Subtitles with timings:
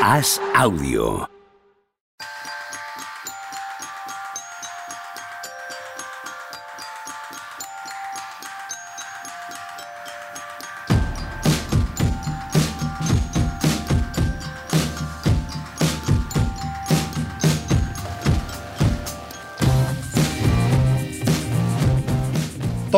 [0.00, 1.39] Haz audio.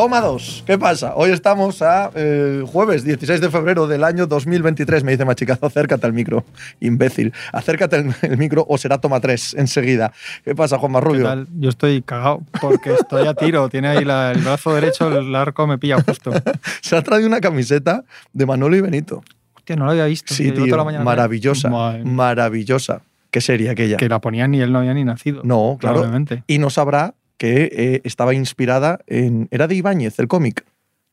[0.03, 0.65] Toma dos.
[0.67, 1.13] ¿Qué pasa?
[1.15, 5.01] Hoy estamos a eh, jueves 16 de febrero del año 2023.
[5.05, 6.43] Me dice Machicazo, acércate al micro,
[6.81, 7.31] imbécil.
[7.53, 10.11] Acércate al el micro o será toma tres enseguida.
[10.43, 11.47] ¿Qué pasa, Juan ¿Qué Marrubio?
[11.57, 13.69] Yo estoy cagado porque estoy a tiro.
[13.69, 16.31] Tiene ahí la- el brazo derecho, el arco me pilla justo.
[16.81, 19.23] Se ha traído una camiseta de Manolo y Benito.
[19.55, 20.33] Hostia, no lo había visto.
[20.33, 21.69] Sí, toda la mañana- Maravillosa.
[21.69, 22.03] Madre.
[22.03, 23.03] Maravillosa.
[23.31, 23.95] ¿Qué sería aquella?
[23.95, 25.43] Que la ponía ni él no había ni nacido.
[25.45, 25.95] No, claro.
[25.99, 26.43] Probablemente.
[26.45, 29.47] Y no sabrá que eh, estaba inspirada en.
[29.51, 30.65] Era de Ibáñez, el cómic.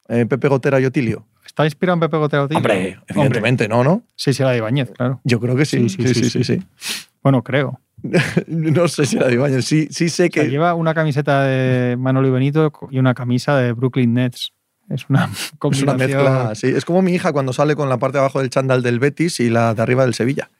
[0.08, 1.24] Eh, Pepe Gotera y Otilio.
[1.46, 2.56] ¿Está inspirado en Pepe Gotero Tío?
[2.58, 4.02] Hombre, evidentemente no, ¿no?
[4.16, 5.20] Sí, sí, era de Ibáñez, claro.
[5.24, 5.88] Yo creo que sí.
[5.88, 6.62] Sí, sí, sí, sí.
[7.22, 7.80] Bueno, creo.
[8.46, 9.64] no sé si era de Ibáñez.
[9.64, 10.48] Sí, sí sé O sea, que.
[10.50, 14.52] lleva una camiseta de Manolo y Benito y una camisa de Brooklyn Nets.
[14.88, 15.96] Es una Es combinación.
[15.96, 16.68] una mezcla, sí.
[16.68, 19.38] Es como mi hija cuando sale con la parte de abajo del chándal del Betis
[19.40, 20.50] y la de arriba del Sevilla.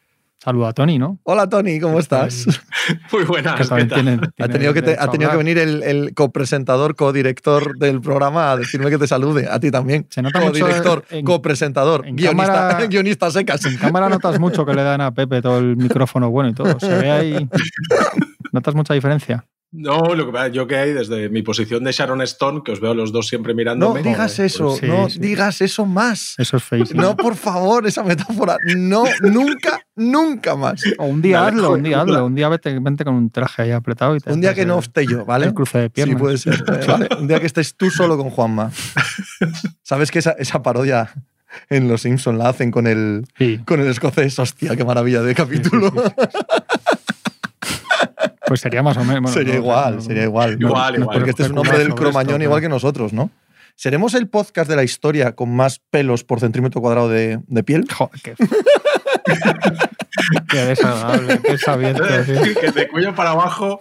[0.43, 1.19] Saluda a Tony, ¿no?
[1.25, 2.47] Hola Tony, ¿cómo estás?
[3.13, 3.61] Muy buenas.
[3.61, 3.89] ¿qué tal?
[3.89, 8.53] tiene, Ha tenido que, te- ha tenido que venir el, el copresentador, codirector del programa
[8.53, 9.49] a decirme que te salude.
[9.51, 10.07] A ti también.
[10.09, 13.67] Se nota mucho Codirector, en- copresentador, en guionista, cámara- guionista secas.
[13.67, 16.81] En cámara notas mucho que le dan a Pepe todo el micrófono bueno y todo.
[16.81, 17.49] Se ve ahí.
[18.53, 19.45] ¿Notas mucha diferencia?
[19.73, 22.81] No, lo que pasa, yo que hay desde mi posición de Sharon Stone, que os
[22.81, 23.95] veo los dos siempre mirando.
[23.95, 25.21] No digas eso, sí, no sí.
[25.21, 26.35] digas eso más.
[26.39, 27.01] Eso es feísimo.
[27.01, 28.57] No, por favor, esa metáfora.
[28.77, 30.83] No, nunca, nunca más.
[30.99, 32.27] O un día Dale, hazlo, joder, un día hazlo.
[32.27, 34.81] Un día vete, vente con un traje ahí apretado y te Un día que no
[34.81, 35.47] esté yo, ¿vale?
[35.47, 36.21] El cruce de Sí, piernas.
[36.21, 36.55] puede ser.
[36.55, 37.09] eh, ¿vale?
[37.21, 38.73] Un día que estés tú solo con Juanma.
[39.85, 41.13] ¿Sabes que esa, esa parodia
[41.69, 44.37] en Los Simpson la hacen con el, Sí, con el escocés?
[44.39, 45.93] Hostia, qué maravilla de capítulo.
[48.51, 49.23] Pues sería más o menos.
[49.23, 50.57] bueno, sería no, igual, no, sería igual.
[50.61, 51.17] Igual, no igual.
[51.19, 53.31] Porque este es un hombre del esto, cromañón pero- igual que nosotros, ¿no?
[53.77, 57.87] ¿Seremos el podcast de la historia con más pelos por centímetro cuadrado de, de piel?
[57.91, 58.35] Joder, qué,
[60.51, 62.03] qué desagradable, qué sabiente.
[62.61, 63.81] que de cuello para abajo,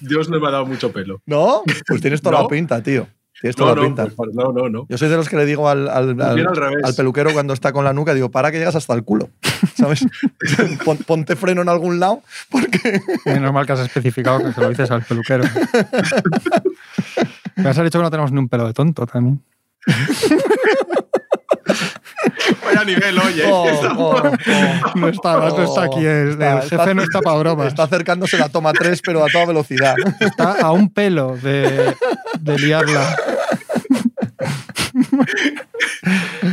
[0.00, 1.20] Dios no me ha dado mucho pelo.
[1.26, 1.62] ¿No?
[1.88, 2.48] Pues tienes toda la ¿No?
[2.48, 3.08] pinta, tío.
[3.42, 4.06] Tienes toda No, la no, pinta.
[4.16, 4.86] pues, no, no, no.
[4.88, 6.84] Yo soy de los que le digo al, al- al- Bien al revés.
[6.84, 9.28] al peluquero cuando está con la nuca, digo, para que llegas hasta el culo.
[9.76, 10.06] ¿Sabes?
[10.84, 14.68] Pon- ponte freno en algún lado porque Menos mal que has especificado que se lo
[14.70, 15.44] dices al peluquero.
[17.56, 19.42] Me has dicho que no tenemos ni un pelo de tonto también.
[22.84, 23.44] Vaya nivel, oye.
[23.46, 23.66] Oh,
[23.96, 24.92] oh, oh.
[24.96, 26.04] No está, no está aquí.
[26.04, 27.66] El, Está- el jefe está- no está para bromas.
[27.68, 29.94] Está acercándose la toma 3, pero a toda velocidad.
[30.20, 31.94] Está a un pelo de,
[32.40, 33.16] de liarla.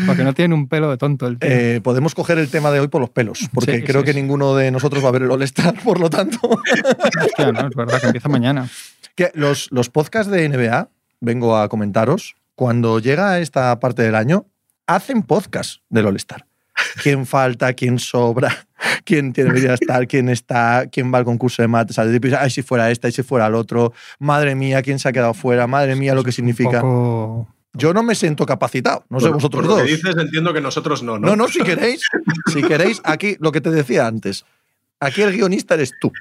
[0.05, 1.49] Porque no tiene un pelo de tonto el tío.
[1.49, 4.13] Eh, podemos coger el tema de hoy por los pelos, porque Sí, creo sí, que
[4.13, 4.21] sí.
[4.21, 6.39] ninguno de nosotros va a ver el All-Star, por lo tanto.
[6.43, 8.69] Hostia, no, es verdad que empieza mañana.
[9.15, 14.45] que los, los podcasts de NBA, vengo a comentaros, cuando llega esta parte del año,
[14.95, 16.45] hacen podcast del All-Star.
[17.03, 17.73] ¿Quién falta?
[17.73, 18.65] ¿Quién sobra?
[19.03, 20.07] ¿Quién tiene que estar?
[20.07, 20.85] ¿Quién está?
[20.91, 21.99] ¿Quién va al concurso de mates?
[21.99, 23.93] Al de- Ay, si fuera este, ay, si fuera el otro.
[24.19, 25.67] Madre mía, ¿quién se ha quedado fuera?
[25.67, 26.81] Madre mía, lo que significa.
[26.81, 29.83] Poco- Yo no me siento capacitado, no sé vosotros por lo dos.
[29.85, 31.27] que dices, entiendo que nosotros no, ¿no?
[31.27, 32.01] No, no, si queréis,
[32.53, 34.45] si queréis, aquí lo que te decía antes,
[34.99, 36.11] aquí el guionista eres tú.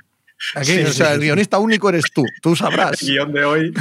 [0.54, 1.26] Aquí, Sí, o sea, sí, el sí.
[1.26, 3.00] guionista único eres tú, tú sabrás.
[3.02, 3.74] El guion de hoy.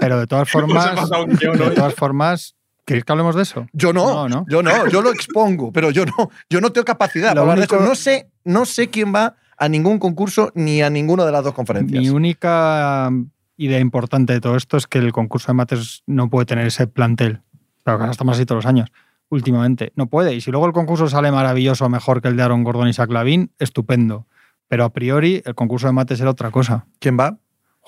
[0.00, 0.94] Pero de todas formas,
[1.28, 2.54] de todas formas,
[2.88, 3.66] ¿queréis que hablemos de eso?
[3.72, 4.46] Yo no, No, no.
[4.48, 7.64] yo no, yo lo expongo, pero yo no, yo no tengo capacidad para hablar de
[7.64, 7.80] esto.
[7.80, 11.52] No sé, no sé quién va a ningún concurso ni a ninguna de las dos
[11.52, 12.02] conferencias.
[12.02, 13.10] Mi única
[13.58, 16.86] idea importante de todo esto es que el concurso de mates no puede tener ese
[16.86, 17.42] plantel.
[17.84, 18.90] Claro, que estamos así todos los años.
[19.30, 19.92] Últimamente.
[19.94, 20.34] No puede.
[20.34, 23.10] Y si luego el concurso sale maravilloso, mejor que el de Aaron Gordon y Zach
[23.10, 24.26] Lavin, estupendo.
[24.68, 26.86] Pero a priori, el concurso de mates era otra cosa.
[26.98, 27.36] ¿Quién va?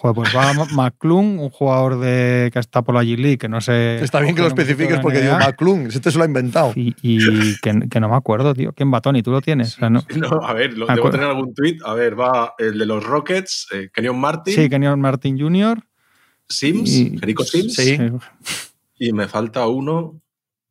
[0.00, 4.02] Joder, pues va McClung, un jugador de que está por la G-League, que no sé.
[4.02, 5.36] Está bien que lo especifiques porque digo.
[5.38, 6.72] McClung, este se lo ha inventado.
[6.74, 7.18] Y, y
[7.60, 8.72] que, que no me acuerdo, tío.
[8.72, 9.22] ¿Quién va, Tony?
[9.22, 9.76] ¿Tú lo tienes?
[9.76, 11.10] O sea, no- No, a ver, lo- debo acuerdo.
[11.18, 11.76] tener algún tweet.
[11.84, 15.82] A ver, va el de los Rockets, eh, Kenyon Martin, Sí, Kenyon Martin Jr.
[16.48, 17.74] Sims, y- Federico Sims.
[17.74, 17.98] Sí.
[18.98, 20.20] Y me falta uno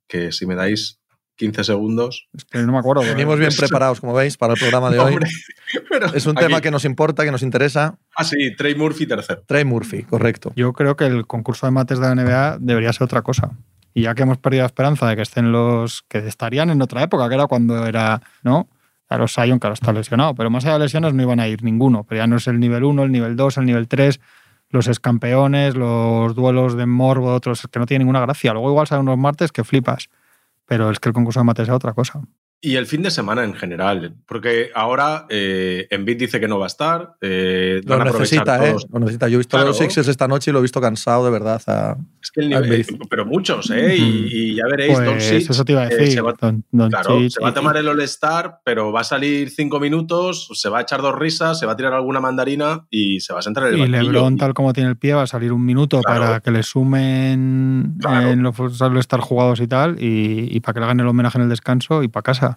[0.07, 0.98] que si me dais
[1.39, 2.27] 15 segundos.
[2.37, 3.01] Es que no me acuerdo.
[3.01, 5.13] Venimos bien preparados, como veis, para el programa de hoy.
[5.13, 5.29] Hombre,
[5.89, 7.97] pero Es un aquí- tema que nos importa, que nos interesa.
[8.15, 9.41] Ah, sí, Trey Murphy tercero.
[9.47, 10.51] Trey Murphy, correcto.
[10.55, 13.51] Yo creo que el concurso de mates de la NBA debería ser otra cosa.
[13.93, 17.01] Y ya que hemos perdido la esperanza de que estén los que estarían en otra
[17.01, 18.67] época, que era cuando era, ¿no?
[19.07, 21.47] A los Sion, que ahora está lesionado, pero más allá de lesiones no iban a
[21.47, 22.03] ir ninguno.
[22.07, 24.19] Pero ya no es el nivel 1, el nivel 2, el nivel 3,
[24.69, 28.53] los escampeones, los duelos de morbo, otros que no tienen ninguna gracia.
[28.53, 30.09] Luego igual salen unos martes que flipas.
[30.69, 32.21] Pero es que el concurso de mates es otra cosa.
[32.61, 36.65] Y el fin de semana en general, porque ahora eh, Embiid dice que no va
[36.65, 37.13] a estar.
[37.21, 38.75] Eh, Lo van a aprovechar necesita, ¿eh?
[38.91, 39.29] Lo necesita.
[39.29, 39.69] Yo he visto a Claro.
[39.69, 41.61] los Sixers esta noche y lo he visto cansado de verdad.
[41.67, 42.99] a- Es que el nivel, Embiid.
[43.09, 43.95] pero muchos, ¿eh?
[43.97, 46.13] Y, y ya veréis, Pues eso te iba a eh, decir.
[46.15, 49.49] se va- Don- Claro, se va a y- tomar el All-Star, pero va a salir
[49.51, 53.21] cinco minutos, se va a echar dos risas, se va a tirar alguna mandarina y
[53.21, 54.11] se va a sentar en el Y banquillo.
[54.11, 56.19] LeBron, tal como tiene el pie, va a salir un minuto Claro.
[56.25, 58.29] para que le sumen Claro.
[58.31, 58.55] en los
[58.99, 62.03] estar jugados y tal, y, y para que le hagan el homenaje en el descanso
[62.03, 62.48] y para casa.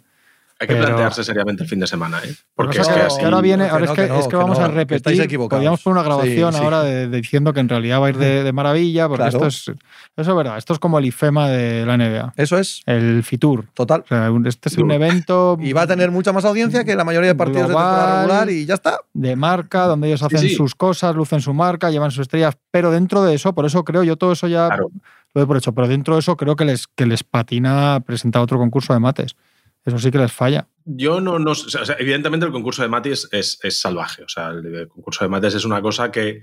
[0.63, 2.35] Hay que pero- plantearse seriamente el fin de semana, ¿eh?
[2.55, 3.19] Porque es que así...
[3.19, 4.97] que ahora viene, ahora es que, que no, es que que vamos no, a repetir.
[4.97, 5.59] estáis equivocados.
[5.59, 6.65] Podríamos poner una grabación Sí, sí.
[6.65, 9.47] ahora de, de diciendo que en realidad va a ir de, de maravilla, porque Claro.
[9.47, 9.77] esto es,
[10.17, 13.67] eso es verdad, esto es como el IFEMA de la NBA, Eso es, el FITUR.
[13.75, 14.03] total.
[14.05, 16.95] O sea, un- este es un evento Y va a tener mucha más audiencia que
[16.95, 18.27] la mayoría de partidos de temporada Global.
[18.47, 18.99] regular y ya está.
[19.13, 20.51] de marca, donde ellos hacen sí.
[20.55, 24.05] sus cosas, lucen su marca, llevan sus estrellas, pero dentro de eso, por eso creo
[24.05, 24.91] yo todo eso ya Claro.
[25.35, 28.43] lo doy por hecho, pero dentro de eso creo que les, que les patina presentar
[28.43, 29.35] otro concurso de mates.
[29.85, 30.69] Eso sí que les falla.
[30.85, 34.23] Yo no, no sé, o sea, evidentemente el concurso de mates es, es salvaje.
[34.25, 36.43] O sea, el concurso de mates es una cosa que,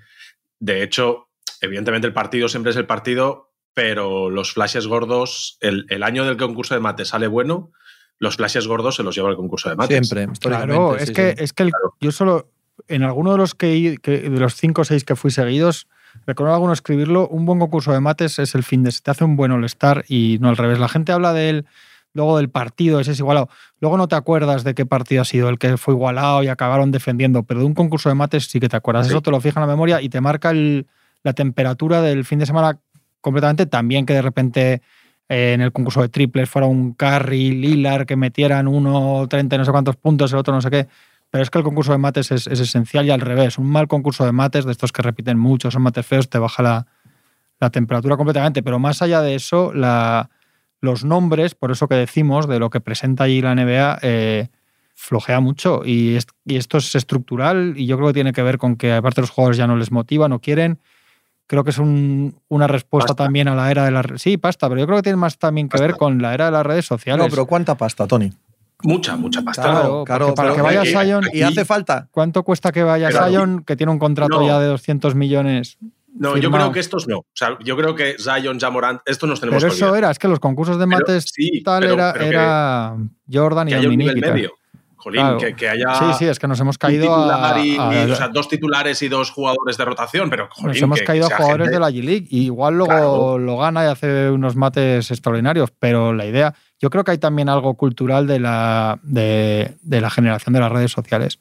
[0.60, 1.30] de hecho,
[1.62, 6.38] evidentemente el partido siempre es el partido, pero los flashes gordos, el, el año del
[6.38, 7.72] concurso de mates sale bueno,
[8.18, 10.08] los flashes gordos se los lleva el concurso de mates.
[10.08, 10.28] Siempre.
[10.40, 11.44] Claro, es sí, que, sí.
[11.44, 11.96] es que el- Claro.
[12.02, 12.52] yo solo,
[12.90, 15.88] en alguno de los que, que- de los cinco o seis que fui seguidos,
[16.26, 19.24] recuerdo alguno escribirlo, un buen concurso de mates es el fin de se te hace
[19.24, 20.80] un buen all-star y no al revés.
[20.80, 21.66] La gente habla de él,
[22.20, 23.50] luego del partido, ese es igualado.
[23.80, 26.92] Luego no te acuerdas de qué partido ha sido el que fue igualado y acabaron
[26.92, 29.08] defendiendo, pero de un concurso de mates sí que te acuerdas.
[29.08, 29.14] Sí.
[29.14, 30.86] Eso te lo fija en la memoria y te marca el-
[31.24, 32.78] la temperatura del fin de semana
[33.22, 33.66] completamente.
[33.66, 34.82] También que de repente
[35.30, 39.60] eh, en el concurso de triples fuera un Curry, Lilar, que metieran uno 30 y
[39.60, 40.88] no sé cuántos puntos, el otro no sé qué.
[41.30, 43.58] Pero es que el concurso de mates es, es esencial y al revés.
[43.60, 46.64] Un mal concurso de mates, de estos que repiten mucho, son mates feos, te baja
[46.64, 46.88] la,
[47.60, 48.64] la temperatura completamente.
[48.64, 50.30] Pero más allá de eso, la,
[50.82, 54.48] los nombres, por eso que decimos, de lo que presenta allí la NBA, eh,
[54.96, 55.82] flojea mucho.
[55.86, 58.94] Y, es- y esto es estructural y yo creo que tiene que ver con que
[58.94, 60.80] aparte los jugadores ya no les motiva, no quieren.
[61.48, 63.24] Creo que es un- una respuesta Pasta.
[63.24, 64.22] también a la era de las redes.
[64.22, 65.88] Sí, pasta, pero yo creo que tiene más también que Pasta.
[65.88, 67.26] ver con la era de las redes sociales.
[67.26, 68.32] No, pero ¿cuánta pasta, Tony?
[68.84, 69.64] Mucha, mucha pasta.
[69.64, 72.08] Claro, porque para pero- que vaya y- Zion- Y hace falta.
[72.12, 74.46] ¿Cuánto cuesta que vaya Pero- Zion, que tiene un contrato No.
[74.48, 75.78] ya de 200 millones?
[76.16, 77.20] No, yo creo que estos no.
[77.20, 79.98] O sea, yo creo que Zion, Jamorant, estos nos tenemos Pero eso olvidar.
[80.04, 82.96] era, es que los concursos de mates sí, tal pero- era, pero era
[83.32, 84.52] Jordan y Que haya un Dominique nivel medio.
[85.02, 85.38] Jolín, Claro.
[85.38, 88.16] que, que haya Sí, sí, es que nos hemos caído a, y- a- y, o
[88.18, 91.38] sea, dos titulares y dos jugadores de rotación, pero jolín, nos hemos que- caído a
[91.38, 92.28] jugadores gente- de la G-League.
[92.30, 93.38] Y igual luego Claro.
[93.40, 97.48] lo gana y hace unos mates extraordinarios, pero la idea, yo creo que hay también
[97.48, 101.40] algo cultural de la, de, de la generación de las redes sociales.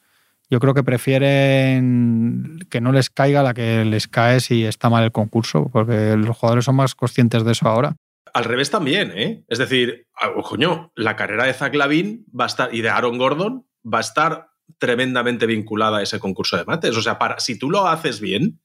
[0.50, 5.04] Yo creo que prefieren que no les caiga la que les cae si está mal
[5.04, 7.96] el concurso, porque los jugadores son más conscientes de eso ahora.
[8.34, 9.44] Al revés también, ¿eh?
[9.48, 13.18] Es decir, ah, coño, la carrera de Zach Lavin va a estar, y de Aaron
[13.18, 14.48] Gordon va a estar
[14.78, 16.96] tremendamente vinculada a ese concurso de mates.
[16.96, 18.60] O sea, para, si tú lo haces bien,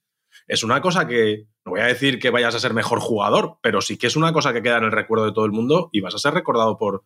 [0.47, 3.81] es una cosa que, no voy a decir que vayas a ser mejor jugador, pero
[3.81, 6.01] sí que es una cosa que queda en el recuerdo de todo el mundo y
[6.01, 7.06] vas a ser recordado por,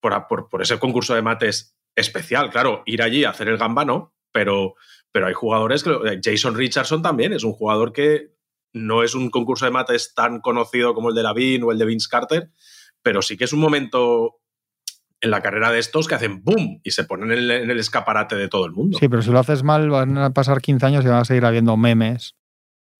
[0.00, 2.50] por- por ese concurso de mates especial.
[2.50, 4.74] Claro, ir allí a hacer el gambano, pero,
[5.12, 6.20] pero hay jugadores que...
[6.22, 8.34] Jason Richardson también es un jugador que
[8.72, 11.86] no es un concurso de mates tan conocido como el de Lavin o el de
[11.86, 12.50] Vince Carter,
[13.02, 14.40] pero sí que es un momento
[15.20, 17.78] en la carrera de estos que hacen boom y se ponen en el, en el
[17.80, 18.98] escaparate de todo el mundo.
[18.98, 21.44] Sí, pero si lo haces mal van a pasar 15 años y van a seguir
[21.44, 22.36] habiendo memes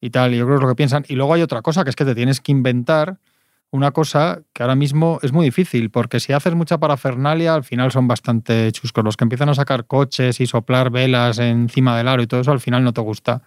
[0.00, 0.34] y tal.
[0.34, 1.04] Y yo creo que es lo que piensan.
[1.08, 3.20] Y luego hay otra cosa, que es que te tienes que inventar
[3.70, 7.92] una cosa que ahora mismo es muy difícil, porque si haces mucha parafernalia, al final
[7.92, 9.04] son bastante chuscos.
[9.04, 12.52] Los que empiezan a sacar coches y soplar velas encima del aro y todo eso,
[12.52, 13.42] al final no te gusta.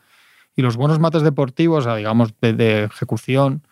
[0.55, 3.63] Y los buenos mates deportivos, digamos, de, ejecución,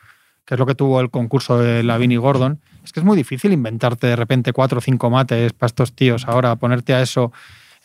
[0.46, 3.18] que es lo que tuvo el concurso de Lavin y Gordon, es que es muy
[3.18, 7.32] difícil inventarte de repente cuatro o cinco mates para estos tíos ahora, ponerte a eso.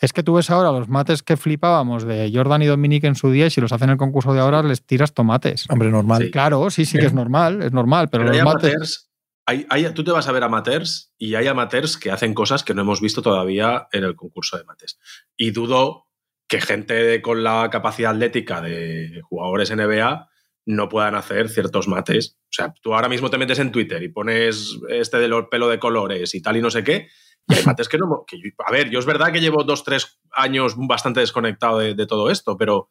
[0.01, 3.31] Es que tú ves ahora los mates que flipábamos de Jordan y Dominique en su
[3.31, 5.65] día y si los hacen en el concurso de ahora les tiras tomates.
[5.69, 6.23] Hombre, normal.
[6.23, 6.31] Sí.
[6.31, 8.69] Claro, sí, sí que es normal, es normal, pero, Pero hay los mates...
[8.73, 9.09] amateurs,
[9.45, 12.73] hay- hay- tú te vas a ver amateurs y hay amateurs que hacen cosas que
[12.73, 14.99] no hemos visto todavía en el concurso de mates.
[15.37, 16.07] Y dudo
[16.47, 20.29] que gente con la capacidad atlética de jugadores NBA
[20.67, 22.37] no puedan hacer ciertos mates.
[22.45, 25.79] O sea, tú ahora mismo te metes en Twitter y pones este del pelo de
[25.79, 27.07] colores y tal y no sé qué,
[27.47, 28.23] y hay mates que no...
[28.27, 31.93] que yo- a ver, yo es verdad que llevo dos, tres años bastante desconectado de,
[31.95, 32.89] de todo esto, pero,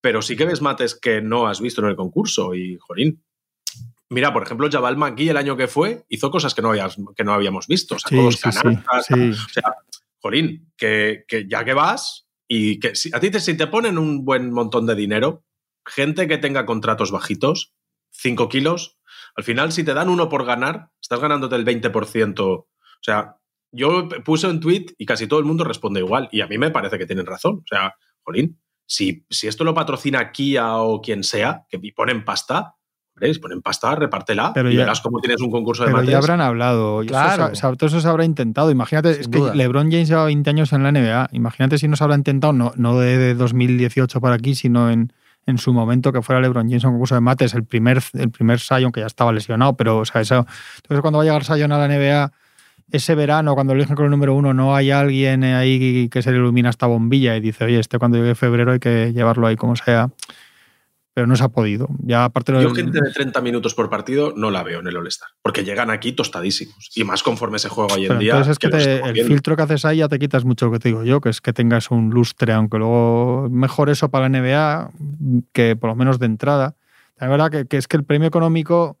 [0.00, 3.22] pero sí que ves mates que no has visto en el concurso y, jolín,
[4.10, 7.24] Mira, por ejemplo, Jabal McGee el año que fue hizo cosas que no, habías- que
[7.24, 7.98] no habíamos visto.
[7.98, 9.04] Sacó Sí, dos sí, sí, canastas.
[9.06, 9.30] sí.
[9.32, 9.74] O sea,
[10.20, 13.98] jolín, que, que ya que vas y que si, a ti te, si te ponen
[13.98, 15.44] un buen montón de dinero,
[15.84, 17.74] gente que tenga contratos bajitos,
[18.12, 18.98] 5 kilos,
[19.36, 22.40] al final si te dan uno por ganar, estás ganándote el 20%.
[22.40, 22.68] O
[23.02, 23.36] sea,
[23.72, 26.28] yo puse un tweet y casi todo el mundo responde igual.
[26.32, 27.56] Y a mí me parece que tienen razón.
[27.56, 32.74] O sea, Jolín, si, si esto lo patrocina Kia o quien sea, que ponen pasta,
[33.14, 35.98] hombre, si ponen pasta, repártela Pero y ya- verás cómo tienes un concurso de Pero
[35.98, 36.10] mates.
[36.12, 37.02] ya habrán hablado.
[37.02, 37.54] eso Claro.
[37.54, 38.70] se- todo eso se habrá intentado.
[38.70, 39.54] Imagínate, Sin es que duda.
[39.54, 41.28] LeBron James lleva 20 años en la NBA.
[41.32, 45.12] Imagínate si no se habrá intentado, no, no de, de 2018 para aquí, sino en,
[45.46, 48.30] en su momento que fuera LeBron James a un concurso de mates, el primer, el
[48.30, 49.76] primer Sion que ya estaba lesionado.
[49.76, 50.46] Pero, o sea, eso.
[50.76, 52.32] Entonces, cuando va a llegar Sion a la NBA,
[52.90, 56.30] ese verano, cuando lo eligen con el número uno, no hay alguien ahí que se
[56.30, 59.56] le ilumina esta bombilla y dice, oye, este cuando llegue febrero hay que llevarlo ahí
[59.56, 60.08] como sea.
[61.14, 61.88] Pero no se ha podido.
[62.04, 65.28] Ya aparte Yo gente de 30 minutos por partido no la veo en el All-Star,
[65.42, 66.90] porque llegan aquí tostadísimos.
[66.94, 68.30] Y más conforme se juega hoy en Pero día.
[68.34, 70.66] entonces es que lo te- estamos el filtro que haces ahí ya te quitas mucho
[70.66, 74.10] lo que te digo yo, que es que tengas un lustre, aunque luego mejor eso
[74.10, 74.90] para la NBA
[75.52, 76.76] que por lo menos de entrada.
[77.18, 78.96] La verdad que, que es que el premio económico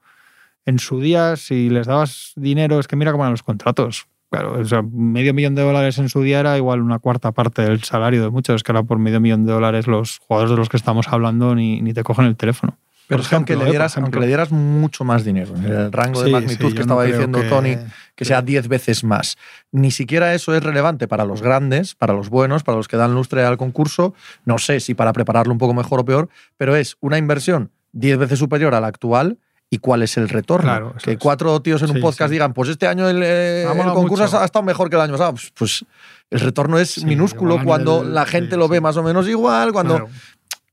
[0.68, 4.06] en su día, si les dabas dinero, es que mira cómo eran los contratos.
[4.30, 7.62] Claro, o sea, medio millón de dólares en su día era igual una cuarta parte
[7.62, 8.56] del salario de muchos.
[8.56, 11.54] Es que ahora por medio millón de dólares los jugadores de los que estamos hablando
[11.54, 12.76] ni, ni te cogen el teléfono.
[13.06, 13.72] Pero es que aunque ejemplo, le, ¿eh?
[13.72, 17.04] Dieras, aunque le dieras mucho más dinero, en el rango de magnitud sí, que estaba
[17.04, 17.76] no diciendo que- Tony,
[18.14, 19.38] que sea 10 veces más.
[19.72, 23.14] Ni siquiera eso es relevante para los grandes, para los buenos, para los que dan
[23.14, 24.12] lustre al concurso.
[24.44, 28.18] No sé si para prepararlo un poco mejor o peor, pero es una inversión 10
[28.18, 29.38] veces superior a la actual.
[29.70, 30.64] ¿Y cuál es el retorno?
[30.64, 31.18] Claro, que es.
[31.18, 32.32] cuatro tíos en un podcast sí.
[32.34, 34.38] digan, pues este año el, eh, el concurso mucho.
[34.40, 35.32] ha estado mejor que el año pasado.
[35.32, 35.84] Pues, pues
[36.30, 38.82] el retorno es Sí, minúsculo cuando la gente sí, lo ve sí.
[38.82, 40.08] más o menos igual, cuando Claro.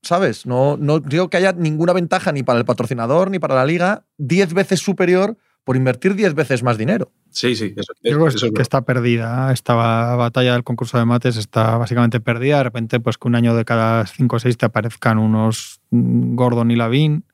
[0.01, 0.45] ¿sabes?
[0.45, 4.05] No, no digo que haya ninguna ventaja ni para el patrocinador ni para la liga
[4.17, 5.35] 10 veces superior
[5.65, 7.11] por invertir 10 veces más dinero.
[7.31, 9.51] Sí, sí, eso, Yo creo eso es que está perdida.
[9.51, 12.57] Esta ba- batalla del concurso de mates está básicamente perdida.
[12.57, 16.35] De repente, pues que un año de cada 5 o 6 te aparezcan unos mm,
[16.35, 17.25] Gordon y Lavín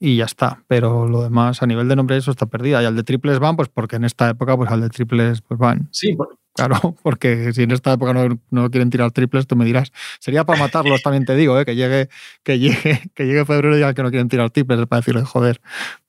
[0.00, 0.62] y ya está.
[0.68, 2.82] Pero lo demás, a nivel de nombre, eso está perdida.
[2.82, 5.58] Y al de triples van, pues porque en esta época, pues al de triples pues
[5.58, 5.88] van.
[5.92, 9.64] Sí, por- Claro, porque si en esta época no, no quieren tirar triples, tú me
[9.64, 11.64] dirás, sería para matarlos, también te digo, ¿eh?
[11.64, 12.08] que llegue,
[12.42, 15.60] que llegue, que llegue febrero y digan que no quieren tirar triples, para decirles, joder,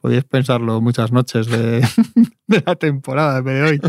[0.01, 1.81] podéis pensarlo muchas noches de,
[2.47, 3.79] de la temporada, de hoy.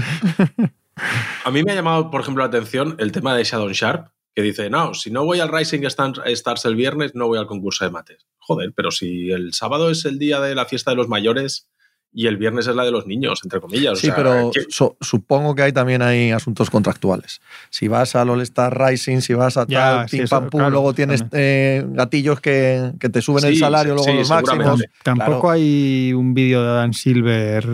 [1.44, 4.42] A mí me ha llamado, por ejemplo, la atención el tema de Shadow Sharp, que
[4.42, 7.90] dice, no, si no voy al Rising Stars el viernes, no voy al concurso de
[7.90, 8.26] mates.
[8.50, 11.68] Joder, pero si el sábado es el día de la fiesta de los mayores
[12.12, 13.92] y el viernes es la de los niños, entre comillas.
[13.92, 17.40] o Sí, sea, pero que- so- supongo que hay también hay asuntos contractuales.
[17.70, 20.50] Si vas al All Star Rising, si vas a Ya, tal, sí, pim eso, pam
[20.50, 24.16] pum, claro, luego tienes eh, gatillos que, que te suben el Sí, salario, luego sí,
[24.16, 24.84] los máximos.
[25.04, 25.50] Tampoco Claro.
[25.50, 27.64] hay un vídeo de Dan Silver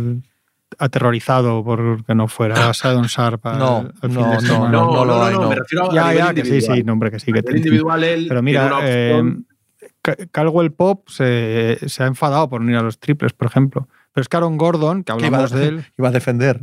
[0.78, 5.04] aterrorizado porque no fuera Shadow Sharp al, No, al fin no, de no, no, no,
[5.04, 5.48] lo no, hay, no, no.
[5.48, 7.26] me refiero a Ya, nivel ya, que sí, sí, nombre, que sí.
[7.26, 9.55] Que nivel te- individual él Pero tiene mira, una eh, opción- Ca-
[10.32, 13.88] Caldwell Pop se, se ha enfadado por no ir a los triples, por ejemplo.
[14.12, 16.62] Pero es que Aaron Gordon, que hablamos de él, iba a defender.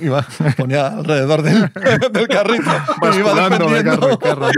[0.00, 0.24] Iba,
[0.58, 1.70] ponía alrededor del,
[2.12, 2.64] del carrito.
[2.64, 4.18] iba basculando de defendiendo.
[4.18, 4.48] carro carro.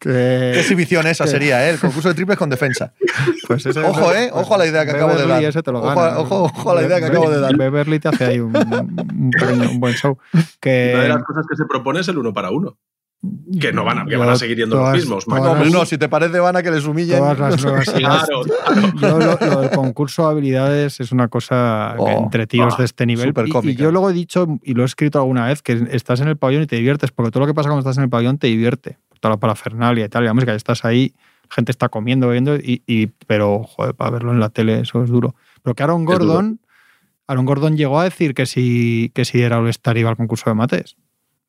[0.00, 1.70] Qué que, exhibición esa que- sería, ¿eh?
[1.70, 2.92] El concurso de triples con defensa.
[3.48, 4.30] pues ese- Ojo, ¿eh?
[4.32, 5.50] Ojo a la idea que acabo de Beverly dar.
[5.50, 6.14] ese te lo Ojo gana.
[6.14, 7.56] a- ojo- ojo a la idea que acabo de dar.
[7.56, 10.16] Beverly te hace ahí un, un pequeño- un buen show.
[10.60, 12.76] Que, Una de las cosas que se propone es el uno para uno.
[13.60, 15.24] Que no van a, que van a seguir yendo todas- los mismos.
[15.24, 17.18] todas No, hombre, las- no, si te parece, Vana, que les humillen.
[17.18, 17.90] todas las nuevas.
[17.90, 18.42] Claro,
[19.00, 22.84] Yo lo, lo del concurso de habilidades es una cosa Oh, entre tíos ah, de
[22.84, 23.34] este nivel.
[23.64, 26.36] Y- yo luego he dicho, y lo he escrito alguna vez, que estás en el
[26.36, 28.46] pabellón y te diviertes, porque todo lo que pasa cuando estás en el pabellón te
[28.46, 28.98] divierte.
[29.20, 31.12] Toda la parafernalia y tal, y la música, estás ahí,
[31.50, 35.10] gente está comiendo, bebiendo, y, y- pero, joder, para verlo en la tele, eso es
[35.10, 35.34] duro.
[35.64, 36.04] Pero que Aaron.
[36.04, 36.60] Gordon,
[37.26, 40.54] Aaron Gordon llegó a decir que si, que si era All-Star iba al concurso de
[40.54, 40.96] mates.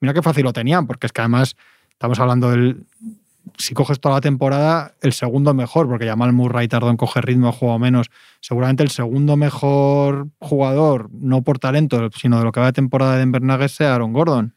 [0.01, 1.55] Mira qué fácil lo tenían, porque es que además
[1.91, 2.85] estamos hablando del.
[3.57, 7.51] Si coges toda la temporada, el segundo mejor, porque Jamal Murray tardó en coger ritmo,
[7.51, 8.09] jugado menos.
[8.41, 13.13] Seguramente el segundo mejor jugador, no por talento, sino de lo que va de temporada
[13.13, 14.55] de Denver Nuggets, sea Aaron Gordon.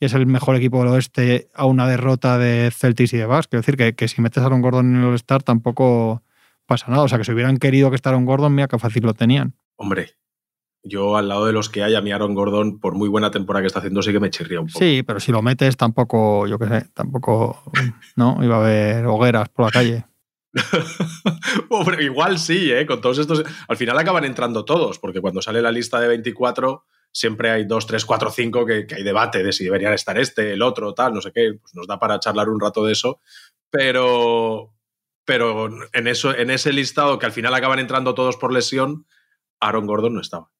[0.00, 3.46] Y es el mejor equipo del oeste a una derrota de Celtics y de Bucks.
[3.46, 6.22] Quiero decir que, que si metes a Aaron Gordon en el All-Star tampoco
[6.66, 7.04] pasa nada.
[7.04, 9.54] O sea, que si hubieran querido que esté Aaron Gordon, mira qué fácil lo tenían.
[9.76, 10.10] Hombre,
[10.82, 13.62] yo al lado de los que hay, a mí Aaron Gordon, por muy buena temporada
[13.62, 14.78] que está haciendo, sí que me chirría un poco.
[14.78, 17.62] Sí, pero si lo metes tampoco, yo qué sé, tampoco,
[18.16, 18.38] ¿no?
[18.42, 20.04] Iba a haber hogueras por la calle.
[21.70, 22.84] Hombre, igual sí, ¿eh?
[22.86, 23.44] Con todos estos.
[23.68, 27.86] Al final acaban entrando todos, porque cuando sale la lista de 24, siempre hay 2,
[27.86, 31.14] 3, 4, 5 que, que hay debate de si deberían estar este, el otro, tal,
[31.14, 31.54] no sé qué.
[31.60, 33.20] Pues nos da para charlar un rato de eso.
[33.70, 34.74] Pero.
[35.24, 39.06] Pero en, eso, en ese listado que al final acaban entrando todos por lesión,
[39.60, 40.50] Aaron Gordon no estaba.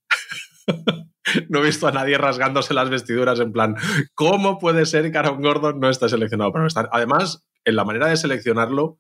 [1.49, 3.77] no he visto a nadie rasgándose las vestiduras en plan,
[4.15, 6.89] ¿cómo puede ser que Aaron Gordon no esté seleccionado para estar?
[6.93, 8.99] Además, en la manera de seleccionarlo,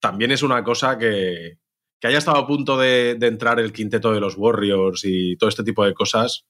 [0.00, 1.58] también es una cosa que,
[2.00, 5.48] que haya estado a punto de, de entrar el quinteto de los Warriors y todo
[5.48, 6.46] este tipo de cosas,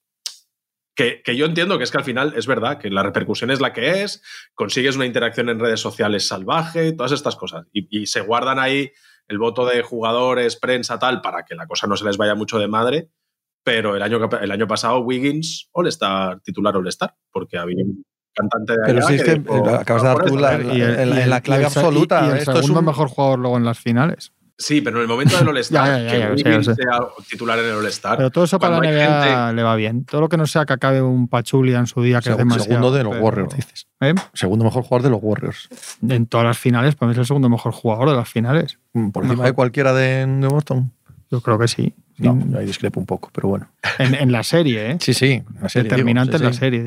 [0.95, 3.61] Que, que yo entiendo que es que al final es verdad que la repercusión es
[3.61, 4.23] la que es,
[4.55, 7.67] consigues una interacción en redes sociales salvaje, todas estas cosas.
[7.73, 8.91] Y, y se guardan ahí
[9.29, 12.59] el voto de jugadores, prensa, tal, para que la cosa no se les vaya mucho
[12.59, 13.09] de madre.
[13.63, 18.03] Pero el año, el año pasado Wiggins All-Star, titular All-Star, porque había un
[18.35, 20.41] cantante de Pero allá sí es que dijo, acabas de dar "Por tú esto".
[20.41, 20.53] la,
[21.27, 22.23] la- clave y el se- absoluta.
[22.25, 24.33] Y, y el Esto es segundo un- mejor jugador luego en las finales.
[24.57, 26.75] Sí, pero en el momento del All-Star, que ya, Wiggins sé.
[26.75, 27.01] sea
[27.31, 28.19] titular en el All-Star.
[28.19, 30.05] Pero todo eso para la NBA gente- le va bien.
[30.05, 32.55] Todo lo que no sea que acabe un Pachulia en su día, que es Segundo-
[32.57, 32.65] demasiado.
[32.65, 33.87] segundo de los pero- Warriors, dices.
[34.01, 34.15] ¿Eh?
[34.35, 35.69] Segundo mejor jugador de los Warriors.
[36.07, 38.79] En todas las finales, para mí es el segundo mejor jugador de las finales.
[38.93, 39.47] Por encima Mejor.
[39.47, 40.93] de cualquiera de, de Boston.
[41.31, 41.95] Yo creo que sí.
[42.21, 42.57] No, Sí.
[42.57, 43.71] ahí discrepo un poco, pero bueno.
[43.99, 44.97] En, en la serie, ¿eh?
[45.01, 45.43] Sí, sí.
[45.61, 46.85] la serie, Determinante digo, en la serie,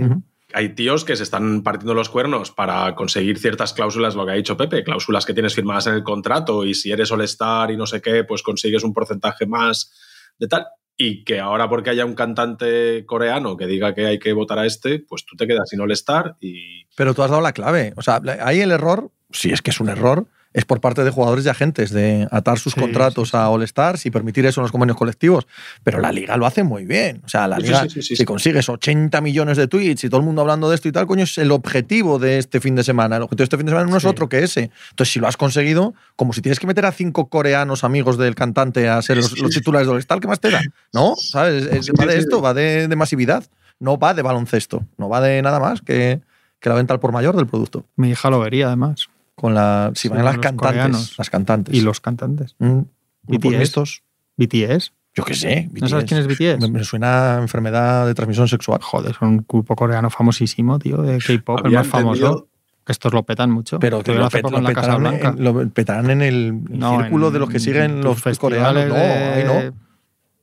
[0.53, 4.35] hay tíos que se están partiendo los cuernos para conseguir ciertas cláusulas, lo que ha
[4.35, 7.87] dicho Pepe, cláusulas que tienes firmadas en el contrato y si eres All-Star y no
[7.87, 9.91] sé qué, pues consigues un porcentaje más
[10.37, 10.67] de tal.
[10.95, 14.65] Y que ahora porque haya un cantante coreano que diga que hay que votar a
[14.67, 16.85] este, pues tú te quedas sin All-Star y...
[16.95, 17.93] Pero tú has dado la clave.
[17.95, 21.09] O sea, ahí el error, si es que es un error, es por parte de
[21.09, 23.37] jugadores y agentes de atar sus Sí, contratos sí, sí.
[23.37, 25.47] a All Stars y permitir eso en los convenios colectivos.
[25.83, 27.21] Pero la liga lo hace muy bien.
[27.25, 30.19] O sea, la liga, sí, sí, sí, si consigues 80 millones de tweets y todo
[30.19, 32.83] el mundo hablando de esto y tal, coño, es el objetivo de este fin de
[32.83, 33.17] semana.
[33.17, 34.09] El objetivo de este fin de semana no es Sí.
[34.09, 34.69] otro que ese.
[34.91, 38.35] Entonces, si lo has conseguido, como si tienes que meter a cinco coreanos amigos del
[38.35, 40.61] cantante a ser los, titulares de All Star, ¿qué más te da?
[40.93, 41.15] ¿No?
[41.15, 41.65] ¿Sabes?
[41.65, 43.43] Es- va de esto, va de, de masividad.
[43.79, 44.85] No va de baloncesto.
[44.97, 46.21] No va de nada más que,
[46.59, 49.07] que la venta al por mayor del producto Mi hija lo vería, además.
[49.43, 51.17] Con la si Sí, van las cantantes coreanos.
[51.17, 52.55] las cantantes Y los cantantes.
[52.59, 52.79] Mm,
[53.23, 53.57] BTS.
[53.57, 54.03] mixtos.
[54.37, 54.93] BTS.
[55.13, 56.61] yo qué sé ¿No sabes quién es BTS?
[56.61, 61.01] me, me suena a enfermedad de transmisión sexual Joder, es un grupo coreano famosísimo, tío,
[61.01, 62.47] de K-pop, el más famoso.
[62.87, 63.79] Estos lo petan mucho.
[63.79, 67.27] pero que lo, pet- lo en la Casa en, lo petarán en el No, círculo
[67.27, 69.75] en de los que siguen los festivales coreanos no ahí no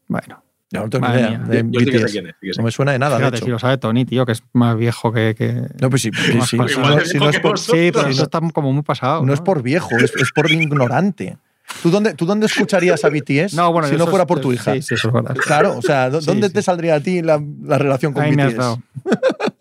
[0.09, 1.39] Bueno, yo no tengo ni idea mía.
[1.49, 2.13] de Yo sí que sé BTS.
[2.13, 2.61] quién es, sí que sé.
[2.61, 4.43] no me suena de nada de fíjate, hecho si lo sabe Tony, tío, que es
[4.53, 5.35] más viejo que...
[5.37, 6.69] que- no pues sí, sí, sí, pasado.
[6.69, 7.59] si Igual no- si no es por.
[7.59, 9.25] Sí, pero si eso no- está como muy pasado.
[9.25, 11.37] no es por viejo es, es por ignorante
[11.83, 14.53] ¿Tú dónde, ¿Tú dónde escucharías a BTS No, bueno, si no fuera es- por tu
[14.53, 14.73] hija?
[14.75, 15.35] Sí, sí, eso es verdad.
[15.37, 16.55] Claro, o sea, ¿dó- Sí, ¿dónde sí.
[16.55, 18.59] te saldría a ti la, la relación con Ahí me has BTS?
[18.59, 18.83] dado.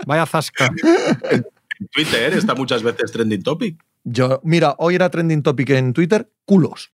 [0.07, 0.69] Vaya zasca.
[1.93, 3.79] Twitter está muchas veces trending topic.
[4.03, 6.91] Yo, mira, hoy era trending topic en Twitter, culos.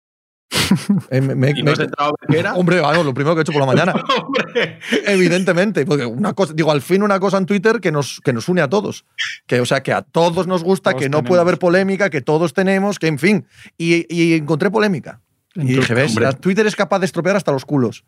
[1.11, 2.55] Eh, me- me- Y no me- has entrado a ver qué era.
[2.55, 3.93] hombre, vamos, lo primero que he hecho por la mañana.
[4.27, 4.79] Hombre.
[5.07, 8.49] Evidentemente, porque una cosa, digo, al fin una cosa en Twitter que nos, que nos
[8.49, 9.05] une a todos.
[9.47, 11.29] Que, o sea, que a todos nos gusta, Todos que no tenemos.
[11.29, 13.47] puede haber polémica, que todos tenemos, que en fin.
[13.79, 15.21] Y, y encontré polémica.
[15.55, 16.11] Y dije, ¿ves?
[16.17, 16.33] hombre.
[16.35, 18.05] Twitter es capaz de estropear hasta los culos.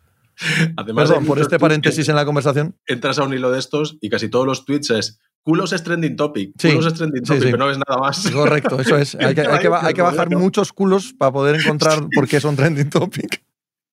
[0.76, 2.76] Además, Perdón por este paréntesis en la conversación.
[2.86, 6.16] Entras a un hilo de estos y casi todos los tweets es culos es trending
[6.16, 6.50] topic.
[6.58, 7.48] Sí, Culos es trending sí, topic, sí.
[7.52, 8.28] pero no ves nada más.
[8.32, 9.14] Correcto, eso es.
[9.20, 12.40] Hay que, hay que ba- hay que bajar muchos culos para poder encontrar por qué
[12.40, 13.44] son trending topic.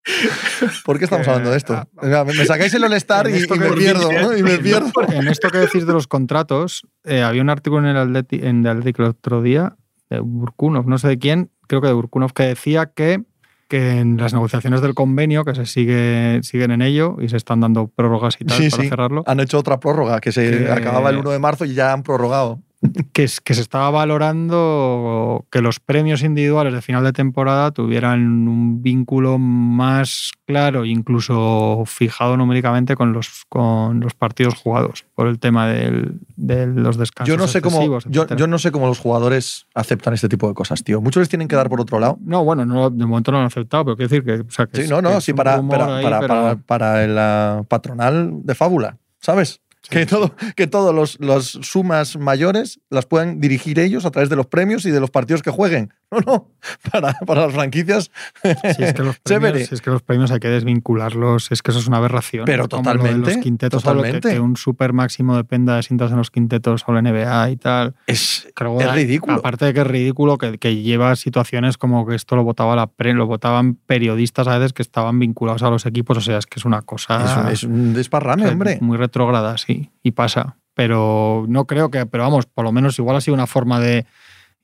[0.85, 1.75] ¿Por qué estamos hablando de esto?
[1.75, 1.87] ah,
[2.27, 4.37] Me me sacáis el All-Star y, me pierdo, ¿no?
[4.37, 4.91] Y me pierdo.
[5.09, 8.61] En esto que decís de los contratos, eh, había un artículo en el Atleti, en
[8.61, 9.77] el Athletic el otro día
[10.11, 13.23] de Burkunov, no sé de quién, creo que de Burkunov, que decía que,
[13.69, 17.61] que en las negociaciones del convenio, que se sigue, siguen en ello y se están
[17.61, 18.89] dando prórrogas y tal Sí, para sí.
[18.89, 21.93] cerrarlo, Han hecho otra prórroga que se Que- acababa el 1 de marzo y ya
[21.93, 22.61] han prorrogado.
[23.13, 28.47] que, es- que se estaba valorando que los premios individuales de final de temporada tuvieran
[28.49, 35.39] un vínculo más claro incluso fijado numéricamente con los, con los partidos jugados por el
[35.39, 38.99] tema del- de los descansos Yo no sé cómo yo, yo no sé cómo los
[38.99, 41.01] jugadores aceptan este tipo de cosas, tío.
[41.01, 42.19] Muchos les tienen que dar por otro lado.
[42.21, 44.47] No, bueno, no, de momento no lo han aceptado, pero quiero decir que.
[44.47, 47.65] o sea, que Sí, no, no, sí, para, para, ahí, para, pero- para, para la
[47.69, 49.61] patronal de fábula, ¿sabes?
[49.91, 54.37] Que todo, que todos los, los sumas mayores las puedan dirigir ellos a través de
[54.37, 55.93] los premios y de los partidos que jueguen.
[56.19, 56.49] No, no,
[56.91, 58.11] para, para las franquicias.
[58.43, 61.71] Si es, que los premios, si es que los premios hay que desvincularlos, es que
[61.71, 62.47] eso es una aberración.
[62.47, 64.31] Pero Como lo de totalmente, los quintetos, lo que- totalmente.
[64.31, 67.95] Que, un super máximo dependa de cintas en los quintetos o la NBA y tal.
[68.07, 69.35] Es, luego es ridículo.
[69.37, 72.87] Aparte de que es ridículo, que, que lleva situaciones como que esto lo votaba la
[72.87, 76.17] pre, lo votaban periodistas a veces que estaban vinculados a los equipos.
[76.17, 77.23] O sea, es que es una cosa.
[77.23, 78.79] Es un, es un desparrame, o sea, hombre.
[78.81, 79.91] Muy retrógrada, sí.
[80.03, 80.57] Y pasa.
[80.75, 82.07] Pero no creo que.
[82.07, 84.07] Pero vamos, por lo menos igual ha sido una forma de.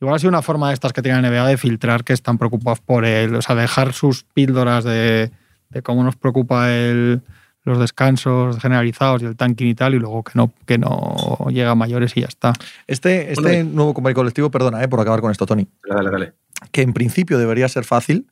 [0.01, 2.37] Igual ha sido una forma de estas que tiene la NBA de filtrar que están
[2.39, 3.35] preocupados por él.
[3.35, 5.31] O sea, dejar sus píldoras de,
[5.71, 7.23] de cómo nos preocupa el,
[7.63, 11.71] los descansos generalizados y el tanking y tal, y luego que no, que no llega
[11.71, 12.53] a mayores y ya está.
[12.87, 16.33] Este, este Bueno, nuevo convenio colectivo, perdona eh, por acabar con esto, Tony, Dale, dale.
[16.73, 18.27] que en principio debería ser fácil.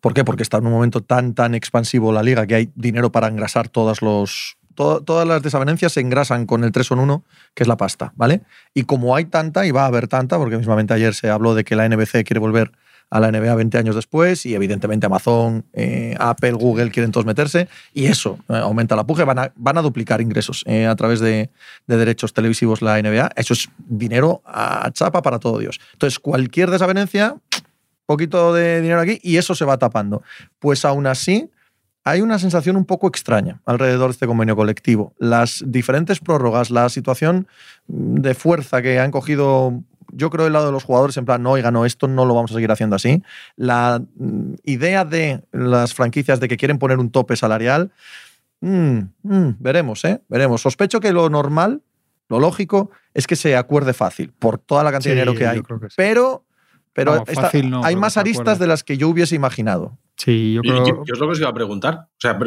[0.00, 0.22] ¿Por qué?
[0.22, 3.70] Porque está en un momento tan, tan expansivo la liga que hay dinero para engrasar
[3.70, 4.58] todas los.
[4.74, 8.12] To- todas las desavenencias se engrasan con el 3 en 1, que es la pasta,
[8.16, 8.42] ¿vale?
[8.74, 11.64] Y como hay tanta, y va a haber tanta, porque mismamente ayer se habló de
[11.64, 12.72] que la NBC quiere volver
[13.10, 17.68] a la NBA 20 años después y evidentemente Amazon, eh, Apple, Google quieren todos meterse
[17.92, 21.20] y eso eh, aumenta la puja, van a, van a duplicar ingresos eh, a través
[21.20, 21.50] de,
[21.86, 23.30] de derechos televisivos la NBA.
[23.36, 25.80] Eso es dinero a chapa para todo Dios.
[25.92, 27.36] Entonces, cualquier desavenencia,
[28.06, 30.22] poquito de dinero aquí y eso se va tapando.
[30.58, 31.50] Pues aún así,
[32.04, 35.14] hay una sensación un poco extraña alrededor de este convenio colectivo.
[35.18, 37.48] Las diferentes prórrogas, la situación
[37.86, 41.52] de fuerza que han cogido, yo creo, del lado de los jugadores, en plan, no,
[41.52, 43.22] oiga, no, esto no lo vamos a seguir haciendo así.
[43.56, 47.90] La mm, idea de las franquicias de que quieren poner un tope salarial,
[48.60, 50.20] mm, mm, veremos, ¿eh?
[50.28, 50.60] Veremos.
[50.60, 51.80] Sospecho que lo normal,
[52.28, 55.60] lo lógico, es que se acuerde fácil por toda la cantidad de dinero que hay.
[55.62, 55.94] creo que sí.
[55.96, 56.44] Pero,
[56.92, 59.96] pero No, esta- fácil no, hay más aristas de las que yo hubiese imaginado.
[60.16, 60.76] Sí, yo creo.
[60.86, 61.94] y- y es lo que os iba a preguntar.
[61.94, 62.38] O sea,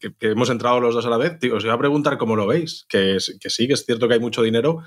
[0.00, 1.38] que, que hemos entrado los dos a la vez.
[1.38, 2.84] Tío, os iba a preguntar cómo lo veis.
[2.88, 4.82] Que, sí, que es cierto que hay mucho dinero,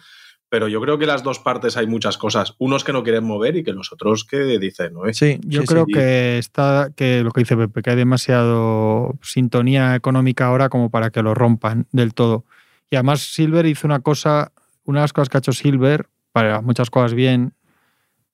[0.49, 2.55] pero yo creo que las dos partes hay muchas cosas.
[2.59, 5.01] Unos que no quieren mover y que los otros que dicen, ¿no?
[5.13, 5.93] Sí, Yo sí, creo sí.
[5.93, 11.11] que está que lo que dice Pepe, que hay demasiado sintonía económica ahora como para
[11.11, 12.45] que lo rompan del todo.
[12.89, 14.51] Y además Silver hizo una cosa,
[14.83, 17.53] una de las cosas que ha hecho Silver, para muchas cosas bien,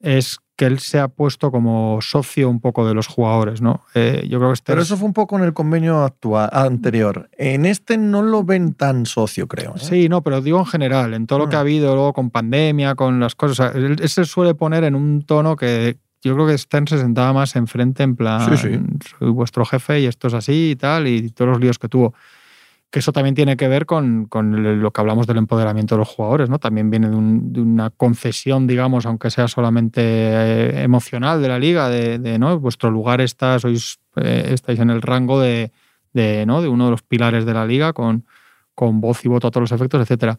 [0.05, 3.81] es que él se ha puesto como socio un poco de los jugadores, ¿no?
[3.93, 6.49] Eh, yo creo que este Pero es- eso fue un poco en el convenio actual,
[6.53, 7.29] anterior.
[7.37, 9.71] En este no lo ven tan socio, creo.
[9.75, 9.79] ¿eh?
[9.79, 11.57] Sí, no, pero digo en general, en todo lo que Mm.
[11.57, 13.59] ha habido luego con pandemia, con las cosas.
[13.59, 16.87] o sea, él, él se suele poner en un tono que yo creo que Stern
[16.87, 18.79] se sentaba más enfrente, en plan, Sí, sí.
[19.19, 22.13] soy vuestro jefe y esto es así y tal, y todos los líos que tuvo.
[22.91, 26.07] Que eso también tiene que ver con, con lo que hablamos del empoderamiento de los
[26.07, 26.59] jugadores, ¿no?
[26.59, 31.59] También viene de, un- de una concesión, digamos, aunque sea solamente eh, emocional de la
[31.59, 32.57] liga, de, de, ¿no?
[32.59, 35.71] Vuestro lugar está, sois, eh, estáis en el rango de,
[36.13, 36.61] de, ¿no?
[36.61, 38.25] de uno de los pilares de la liga con,
[38.73, 40.37] con voz y voto a todos los efectos, etcétera.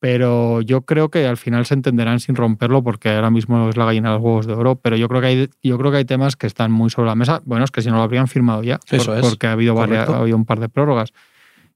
[0.00, 3.84] Pero yo creo que al final se entenderán sin romperlo porque ahora mismo es la
[3.84, 4.76] gallina de los huevos de oro.
[4.76, 7.16] Pero yo creo que hay, yo creo que hay temas que están muy sobre la
[7.16, 7.42] mesa.
[7.46, 9.22] Bueno, es que si no lo habrían firmado ya, Eso es.
[9.22, 11.12] porque ha habido, varias- ha habido un par de prórrogas.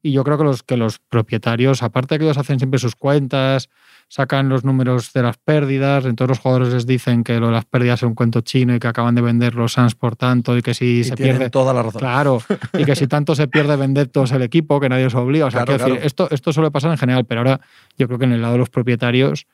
[0.03, 2.97] Y yo creo que los, que los propietarios, aparte de que ellos hacen siempre sus
[2.97, 3.69] cuentas,
[4.09, 7.65] sacan los números de las pérdidas, entonces los jugadores les dicen que lo de las
[7.65, 10.61] pérdidas es un cuento chino y que acaban de vender los Suns por tanto y
[10.61, 12.01] que si Y se pierde toda la razón.
[12.01, 12.43] Claro,
[12.79, 15.47] y que si tanto se pierde vender todos el equipo, que nadie os obliga.
[15.47, 16.07] O sea, Claro, quiero decir, claro.
[16.07, 17.61] esto, esto suele pasar en general, pero ahora
[17.97, 19.47] yo creo que en el lado de los propietarios,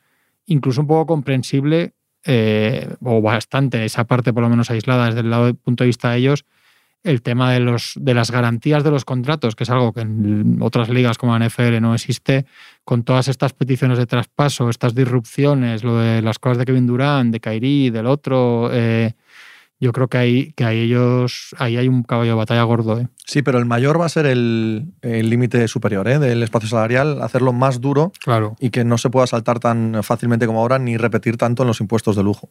[0.45, 1.93] incluso un poco comprensible,
[2.25, 5.87] eh, o bastante, esa parte por lo menos aislada desde el lado del punto de
[5.87, 6.43] vista de ellos,
[7.03, 10.59] el tema de, los, de las garantías de los contratos, que es algo que en
[10.61, 12.45] otras ligas como la NFL no existe,
[12.83, 17.31] con todas estas peticiones de traspaso, estas disrupciones, lo de las cosas de Kevin Durant,
[17.31, 19.13] de Kyrie, del otro, eh,
[19.79, 22.99] yo creo que ahí, que ahí ellos, ahí hay un caballo de batalla gordo.
[22.99, 23.07] ¿eh?
[23.25, 26.19] Sí, pero el mayor va a ser el el límite superior ¿eh?
[26.19, 28.55] del espacio salarial, hacerlo más duro Claro.
[28.59, 31.79] y que no se pueda saltar tan fácilmente como ahora ni repetir tanto en los
[31.79, 32.49] impuestos de lujo.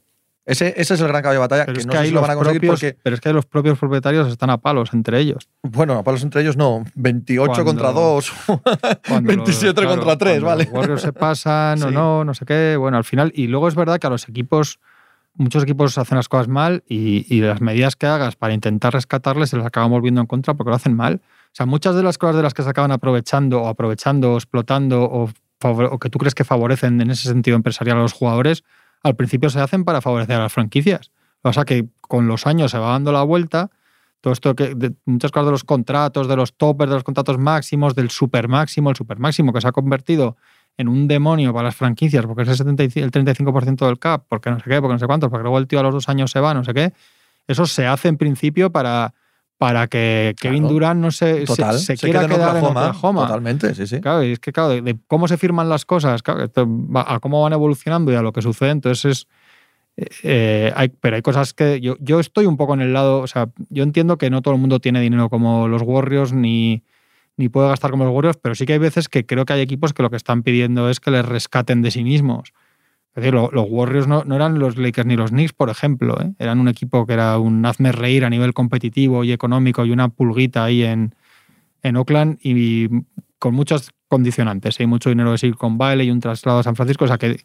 [0.48, 2.11] Ese, ese es el gran caballo de batalla, Pero que es no que sé si
[2.12, 4.90] lo van a conseguir propios, porque, pero es que los propios propietarios están a palos
[4.94, 5.48] entre ellos.
[5.62, 8.32] bueno, a palos entre ellos no, 28 Cuando- contra 2,
[9.08, 10.64] Cuando 27 los- contra 3, cuando ¿vale?
[10.64, 12.76] Los Warriors se pasan o no, no sé qué.
[12.78, 13.30] Bueno, al final.
[13.34, 14.80] Y luego es verdad que a los equipos,
[15.34, 19.50] muchos equipos hacen las cosas mal y, y las medidas que hagas para intentar rescatarles
[19.50, 21.20] se las acaban volviendo en contra porque lo hacen mal.
[21.24, 24.37] O sea, muchas de las cosas de las que se acaban aprovechando o aprovechando o
[24.37, 28.64] explotando o que tú crees que favorecen en ese sentido empresarial a los jugadores,
[29.02, 31.11] al principio se hacen para favorecer a las franquicias.
[31.42, 33.70] O sea que con los años se va dando la vuelta.
[34.20, 37.38] Todo esto que de- muchas cosas de los contratos, de los toppers, de los contratos
[37.38, 40.37] máximos, del super máximo, el super máximo que se ha convertido
[40.76, 44.50] en un demonio para las franquicias porque es el, 75 el 35% del cap, porque
[44.50, 46.30] no sé qué, porque no sé cuántos, porque luego el tío a los dos años
[46.30, 46.92] se va, no sé qué.
[47.46, 49.14] Eso se hace en principio para,
[49.59, 50.73] para que Kevin Claro.
[50.75, 53.21] Durant no se, se- Total, se, se quiera queda en quedar Oklahoma, en Oklahoma.
[53.27, 54.01] Totalmente, sí, sí.
[54.01, 57.18] Claro, y es que claro, de, de cómo se firman las cosas, claro, esto a
[57.21, 59.27] cómo van evolucionando y a lo que sucede, entonces
[59.97, 60.09] es...
[60.23, 63.27] eh, hay, pero hay cosas que yo, yo estoy un poco en el lado, o
[63.27, 66.85] sea, yo entiendo que no todo el mundo tiene dinero como los Warriors ni,
[67.37, 69.61] ni puede gastar como los Warriors, pero sí que hay veces que creo que hay
[69.61, 72.53] equipos que lo que están pidiendo es que les rescaten de sí mismos.
[73.14, 76.16] Es decir, lo- los Warriors no, eran los Lakers ni los Knicks, por ejemplo.
[76.23, 76.33] ¿eh?
[76.38, 80.09] Eran un equipo que era un hazme reír a nivel competitivo y económico y una
[80.09, 81.14] pulguita ahí en,
[81.83, 82.88] en Oakland y
[83.38, 84.79] con muchos condicionantes.
[84.81, 87.05] Hay mucho dinero de Silicon Valley y un traslado a San Francisco.
[87.05, 87.37] O sea, que,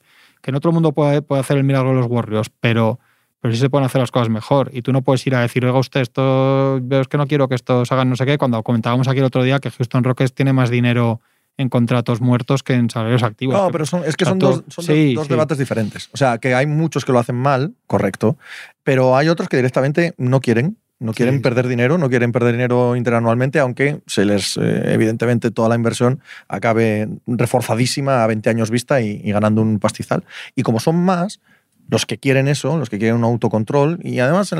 [0.41, 2.99] que en otro mundo puede, puede hacer el milagro de los Warriors, pero,
[3.41, 4.69] pero sí se pueden hacer las cosas mejor.
[4.73, 7.47] Y tú no puedes ir a decir, oiga usted, esto, veo es que no quiero
[7.47, 10.33] que estos hagan no sé qué, cuando comentábamos aquí el otro día que Houston Rockets
[10.33, 11.19] tiene más dinero
[11.57, 13.55] en contratos muertos que en salarios activos.
[13.55, 15.29] No, pero son, es que son dos, son sí, dos sí.
[15.29, 16.09] debates diferentes.
[16.13, 18.37] O sea, que hay muchos que lo hacen mal, correcto,
[18.83, 20.77] pero hay otros que directamente no quieren.
[20.99, 21.41] No quieren Sí.
[21.41, 26.21] perder dinero, no quieren perder dinero interanualmente, aunque se les, eh, evidentemente, toda la inversión
[26.47, 30.23] acabe reforzadísima a 20 años vista y, y ganando un pastizal.
[30.55, 31.41] Y como son más,
[31.89, 34.55] los que quieren eso, los que quieren un autocontrol, y además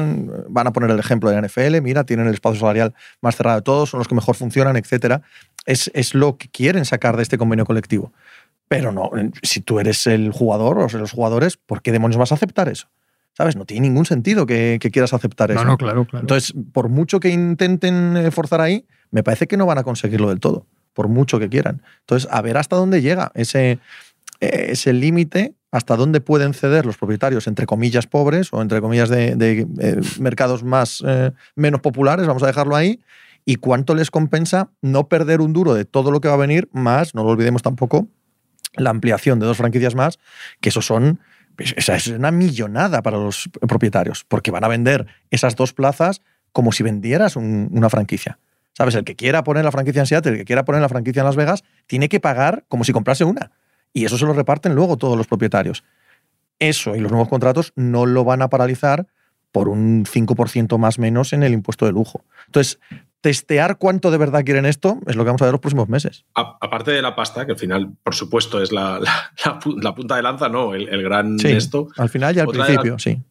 [0.49, 3.58] van a poner el ejemplo de la NFL, mira, tienen el espacio salarial más cerrado
[3.58, 5.21] de todos, son los que mejor funcionan, etcétera.
[5.65, 8.12] Es, es lo que quieren sacar de este convenio colectivo.
[8.67, 9.12] Pero no,
[9.43, 12.88] si tú eres el jugador o los jugadores, ¿por qué demonios vas a aceptar eso?
[13.38, 13.56] ¿Sabes?
[13.56, 15.63] No tiene ningún sentido que, quieras aceptar eso.
[15.63, 16.23] No, no, claro, claro.
[16.23, 20.30] Entonces, por mucho que intenten eh, forzar ahí, me parece que no van a conseguirlo
[20.30, 21.82] del todo, por mucho que quieran.
[22.02, 23.80] Entonces, a ver hasta dónde llega ese,
[24.39, 29.36] ese límite, hasta dónde pueden ceder los propietarios, entre comillas, pobres o entre comillas de,
[29.80, 33.02] eh, mercados más, eh, menos populares, vamos a dejarlo ahí,
[33.45, 36.69] y cuánto les compensa no perder un duro de todo lo que va a venir,
[36.71, 38.08] más, no lo olvidemos tampoco,
[38.75, 40.19] la ampliación de dos franquicias más,
[40.62, 41.19] que eso son
[41.56, 46.71] pues, es una millonada para los propietarios, porque van a vender esas dos plazas como
[46.71, 48.39] si vendieras una franquicia.
[48.75, 48.95] ¿Sabes?
[48.95, 51.27] El que quiera poner la franquicia en Seattle, el que quiera poner la franquicia en
[51.27, 53.51] Las Vegas, tiene que pagar como si comprase una.
[53.93, 55.84] Y eso se lo reparten luego todos los propietarios.
[56.58, 59.06] Eso y los nuevos contratos no lo van a paralizar
[59.51, 62.25] por un 5% más menos en el impuesto de lujo.
[62.47, 62.79] Entonces,
[63.23, 66.25] testear cuánto de verdad quieren esto es lo que vamos a ver los próximos meses.
[66.33, 68.99] aparte de la pasta, que al final, por supuesto, es la,
[69.95, 70.75] punta de lanza, ¿no?
[70.75, 71.88] El, gran sí, esto.
[71.95, 73.21] Al final y al principio, sí.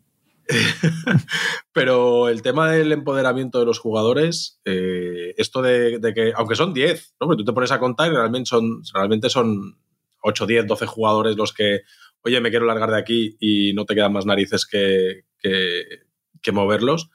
[1.74, 7.16] Pero el tema del empoderamiento de los jugadores, eh, esto de, que, aunque son 10,
[7.20, 7.26] ¿no?
[7.26, 9.76] Porque tú te pones a contar y realmente son, realmente son
[10.22, 11.82] 8, 10, 12 jugadores los que,
[12.22, 17.10] oye, me quiero largar de aquí y no te quedan más narices que, que moverlos.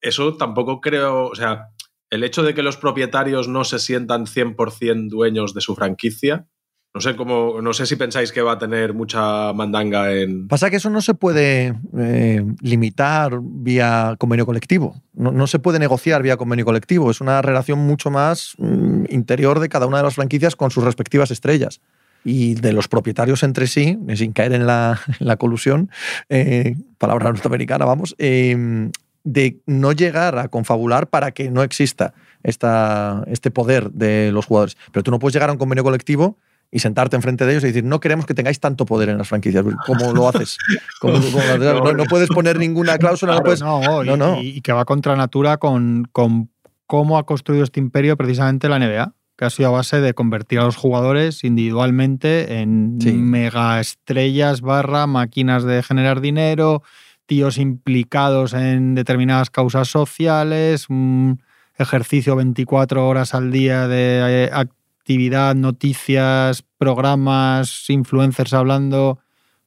[0.00, 1.68] Eso tampoco creo, o sea,
[2.14, 6.46] el hecho de que los propietarios no se sientan 100% dueños de su franquicia,
[6.94, 10.46] no sé cómo, no sé si pensáis que va a tener mucha mandanga en.
[10.46, 15.02] Pasa que eso no se puede eh, limitar vía convenio colectivo.
[15.12, 17.10] No, se puede negociar vía convenio colectivo.
[17.10, 20.84] Es una relación mucho más mm, interior de cada una de las franquicias con sus
[20.84, 21.80] respectivas estrellas.
[22.24, 25.00] Y de los propietarios entre sí, sin caer en la,
[25.36, 25.90] colusión,
[26.28, 28.88] eh, palabra norteamericana, vamos, eh,
[29.24, 34.76] de no llegar a confabular para que no exista esta, este poder de los jugadores.
[34.92, 36.38] Pero tú no puedes llegar a un convenio colectivo
[36.70, 39.28] y sentarte enfrente de ellos y decir, no queremos que tengáis tanto poder en las
[39.28, 39.64] franquicias.
[39.86, 40.58] ¿Cómo lo haces?
[41.02, 43.40] no, puedes poner ninguna cláusula.
[43.60, 46.50] no, no, y, que va contra natura con, con
[46.86, 50.60] cómo ha construido este imperio precisamente la NBA que ha sido a base de convertir
[50.60, 52.98] a los jugadores individualmente en
[53.30, 56.82] mega estrellas barra máquinas de generar dinero,
[57.26, 61.42] tíos implicados en determinadas causas sociales, un
[61.76, 69.18] ejercicio 24 horas al día de eh, actividad, noticias, programas, influencers hablando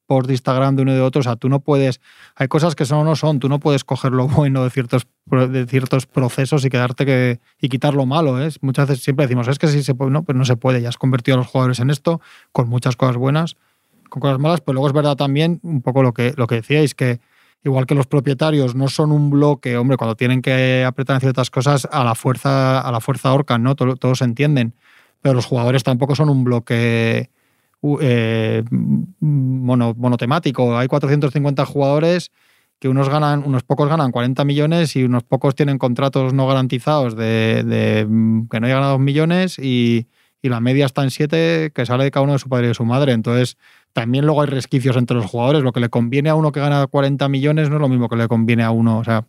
[0.07, 1.19] por Instagram de uno y de otro.
[1.19, 1.99] O sea, tú no puedes.
[2.35, 3.39] Hay cosas que son o no son.
[3.39, 7.69] Tú no puedes coger lo bueno de ciertos, de ciertos procesos y quedarte que, y
[7.69, 8.41] quitar lo malo.
[8.41, 8.49] ¿eh?
[8.61, 10.81] Muchas veces siempre decimos, es que sí se puede, no, pero no se puede.
[10.81, 13.57] Ya has convertido a los jugadores en esto, con muchas cosas buenas,
[14.09, 14.61] con cosas malas.
[14.61, 17.19] Pero luego es verdad también, un poco lo que, lo que decíais, que
[17.63, 21.87] igual que los propietarios no son un bloque, hombre, cuando tienen que apretar ciertas cosas
[21.91, 23.75] a la fuerza, a la fuerza orcan, ¿no?
[23.75, 24.73] Todos, entienden.
[25.21, 27.29] Pero los jugadores tampoco son un bloque
[28.01, 28.63] eh,
[29.19, 30.77] monotemático.
[30.77, 32.31] Hay 450 jugadores
[32.79, 37.15] que unos ganan, unos pocos ganan 40 millones y unos pocos tienen contratos no garantizados
[37.15, 38.05] de,
[38.49, 40.07] que no llegan a 2 millones y,
[40.41, 42.67] y la media está en 7 que sale de cada uno de su padre y
[42.69, 43.13] de su madre.
[43.13, 43.57] Entonces,
[43.93, 45.63] también luego hay resquicios entre los jugadores.
[45.63, 48.15] Lo que le conviene a uno que gana 40 millones no es lo mismo que
[48.15, 48.99] le conviene a uno.
[48.99, 49.25] O sea,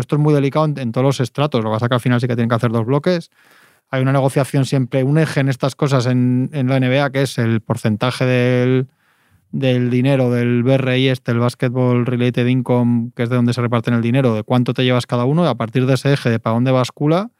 [0.00, 1.62] esto es muy delicado en, todos los estratos.
[1.62, 3.30] Lo que pasa que al final sí que tienen que hacer dos bloques.
[3.90, 7.60] Hay una negociación siempre, un eje en estas cosas en, la NBA, que es el
[7.60, 8.88] porcentaje del,
[9.50, 13.92] del dinero del BRI, este, el Basketball Related Income, que es de donde se reparten
[13.92, 16.54] el dinero, de cuánto te llevas cada uno, a partir de ese eje de para
[16.54, 17.30] dónde bascula,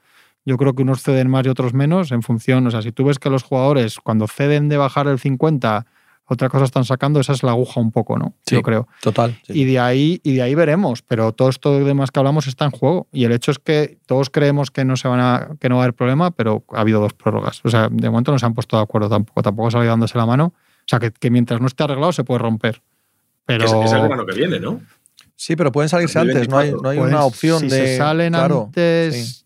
[0.44, 3.04] yo creo que unos ceden más y otros menos en función, o sea, si tú
[3.04, 5.86] ves que los jugadores cuando ceden de bajar el 50
[6.32, 8.34] otra cosa están sacando, esa es la aguja un poco, ¿no?
[8.46, 8.88] Sí, Yo creo.
[9.02, 9.38] Total.
[9.48, 12.70] Y, de ahí, y de ahí veremos, pero todo esto demás que hablamos está en
[12.70, 13.06] juego.
[13.12, 15.82] Y el hecho es que todos creemos que no, se van a, que no va
[15.82, 17.60] a haber problema, pero ha habido dos prórrogas.
[17.64, 20.16] O sea, de momento no se han puesto de acuerdo tampoco, tampoco se ha dándose
[20.16, 20.54] la mano.
[20.56, 22.82] O sea, que, mientras no esté arreglado se puede romper.
[23.44, 23.64] Pero...
[23.84, 24.80] Es, el verano que viene, ¿no?
[25.36, 27.86] Sí, pero pueden salirse antes, no hay, no hay una opción si de.
[27.86, 29.41] Se salen antes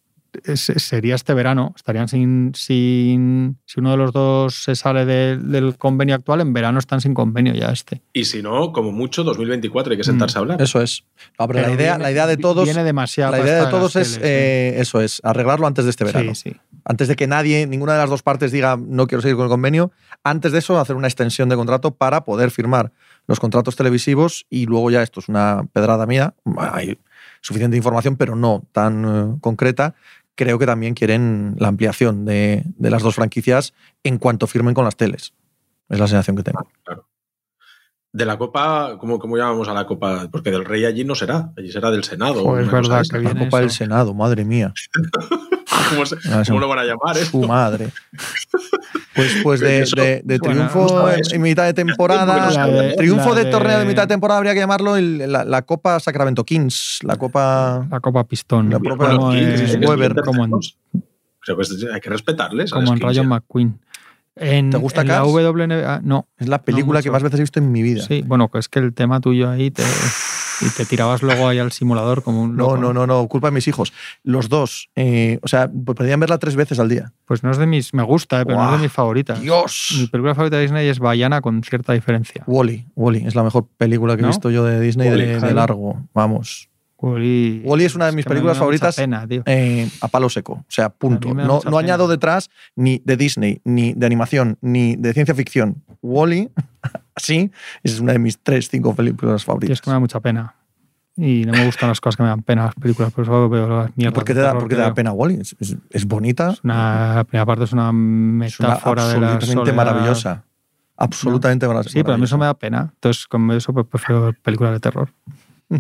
[0.55, 1.73] sería este verano.
[1.77, 3.59] Estarían sin, sin.
[3.65, 7.55] Si uno de los dos se sale del convenio actual, en verano están sin convenio
[7.55, 8.03] ya este.
[8.13, 10.63] Y si no, como mucho, 2024 hay que sentarse a hablar.
[10.63, 11.05] Eso es.
[11.39, 12.65] la, idea, la idea de todos.
[12.65, 13.33] Viene demasiado.
[13.33, 14.19] La idea de todos es.
[14.23, 16.35] Eh, eso es, arreglarlo antes de este verano.
[16.35, 16.57] Sí, sí.
[16.85, 19.51] Antes de que nadie, ninguna de las dos partes diga no quiero seguir con el
[19.51, 19.91] convenio.
[20.23, 22.93] Antes de eso, hacer una extensión de contrato para poder firmar
[23.27, 26.35] los contratos televisivos y luego ya esto es una pedrada mía.
[26.57, 26.99] Hay
[27.41, 29.95] suficiente información, pero no tan eh, concreta,
[30.37, 34.97] creo que también quieren la ampliación de, las dos franquicias en cuanto firmen con las
[34.97, 35.33] teles.
[35.89, 36.69] Es la sensación que tengo.
[36.85, 37.09] Claro.
[38.17, 40.27] De la Copa, ¿cómo, ¿cómo llamamos a la Copa?
[40.31, 42.43] Porque del Rey allí no será, allí será del Senado.
[42.43, 43.71] Joder, es verdad que La viene Copa del.
[43.71, 44.73] Senado, madre mía.
[45.91, 47.17] ¿Cómo, se- Ah, cómo lo van a llamar?
[47.19, 47.25] eh?
[47.27, 47.91] Su madre.
[49.15, 53.31] Pues, pues de, Eso- de- de bueno, triunfo en, mitad de temporada, La de- triunfo
[53.31, 56.01] la de, de- torneo de mitad de temporada habría que llamarlo el- la, la Copa
[56.01, 57.87] Sacramento Kings, la Copa...
[57.91, 58.71] La Copa Pistón.
[58.71, 60.53] La Bueno, si Weber, como en,
[61.41, 62.71] Creo que es- hay que respetarles.
[62.71, 63.25] como en Rayo.
[63.25, 63.79] McQueen.
[64.37, 65.25] En, ¿Te gusta en la?
[65.25, 66.29] WNBA, no.
[66.39, 68.03] Es la película que más veces he visto en mi vida.
[68.03, 69.83] Sí, bueno, que es que el tema tuyo ahí te,
[70.61, 72.77] y te tirabas luego ahí al simulador como un No, loco.
[72.77, 73.93] no, no, no, culpa de mis hijos.
[74.23, 77.13] Los dos, eh, o sea, pues podrían verla tres veces al día.
[77.25, 77.95] Pues no es de mis.
[77.95, 79.39] Me gusta, eh, pero no es de mis favoritas.
[79.39, 80.09] Mi ¡Dios!
[80.13, 82.45] película favorita de Disney es Bayana con cierta diferencia.
[82.47, 86.03] Wally, Wally, es la mejor película que he visto yo de Disney de, largo.
[86.13, 86.69] Vamos.
[86.99, 88.97] Wall-E es una de mis que películas favoritas.
[88.97, 90.53] Pena, eh, a palo seco.
[90.55, 91.35] O sea, punto.
[91.35, 95.83] No, añado detrás ni de Disney, ni de animación, ni de ciencia ficción.
[96.03, 96.51] Wally,
[97.15, 97.51] así,
[97.83, 99.75] es una de mis tres, cinco películas Y favoritas.
[99.75, 100.55] es que me da mucha pena.
[101.19, 103.67] Y no me gustan las cosas que me dan pena las películas, por eso veo
[103.69, 104.15] las mierdas.
[104.15, 105.41] ¿Por qué te da, terror por qué que te da pena Wally?
[105.41, 109.21] Es, es- es bonita, Es una, la primera parte es una es una metáfora de
[109.21, 109.75] la absolutamente soledad.
[109.77, 110.45] maravillosa.
[110.99, 111.93] Absolutamente maravillosa.
[111.93, 112.91] Sí, pero a mí eso me da pena.
[112.95, 115.11] Entonces, con eso pues, prefiero películas de terror.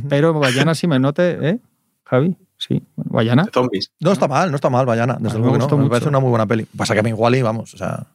[0.08, 1.58] Pero Bayana sí me note, ¿eh?
[2.04, 2.82] Javi, sí.
[2.96, 3.44] Bueno, Bayana.
[3.44, 3.92] De zombies.
[4.00, 5.16] No está mal, no está mal, Bayana.
[5.20, 5.82] Desde me luego que no.
[5.82, 6.66] Me parece una muy buena peli.
[6.76, 8.06] Pasa que a mí Wally, vamos, o sea,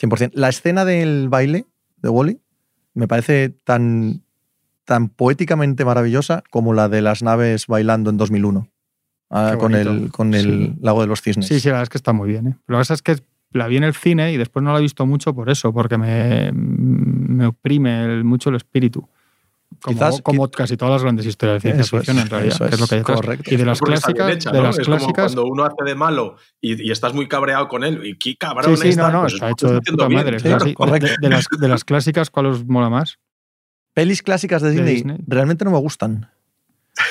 [0.00, 0.30] 100%.
[0.34, 1.66] La escena del baile
[1.98, 2.40] de Wally
[2.94, 4.22] me parece tan,
[4.84, 8.68] tan poéticamente maravillosa como la de las naves bailando en 2001.
[9.30, 10.76] ah, con el, con el Sí.
[10.80, 11.46] lago de los cisnes.
[11.48, 12.46] Sí, sí, la verdad es que está muy bien.
[12.48, 12.56] ¿eh?
[12.68, 13.16] Lo que pasa es que
[13.50, 15.96] la vi en el cine y después no la he visto mucho por eso, porque
[15.98, 19.08] me, me oprime el- mucho el espíritu.
[19.84, 22.54] Como, Quizás- como casi todas las grandes historias de ciencia Eso es, ficción, en realidad,
[22.54, 23.52] eso que es lo que hay correcto.
[23.52, 26.36] Y de las clásicas, hecha, de las es como clásicas, cuando uno hace de malo
[26.58, 28.00] y, y estás muy cabreado con él.
[28.02, 30.20] Y qué cabrón sí, sí, está, no, no, pues está es hecho de puta bien.
[30.20, 30.40] madre.
[30.40, 31.06] Sí, o sea, sí, correcto.
[31.08, 33.18] de, de las, de las clásicas, ¿cuál os mola más?
[33.92, 36.30] Pelis clásicas de De Disney, realmente no me gustan.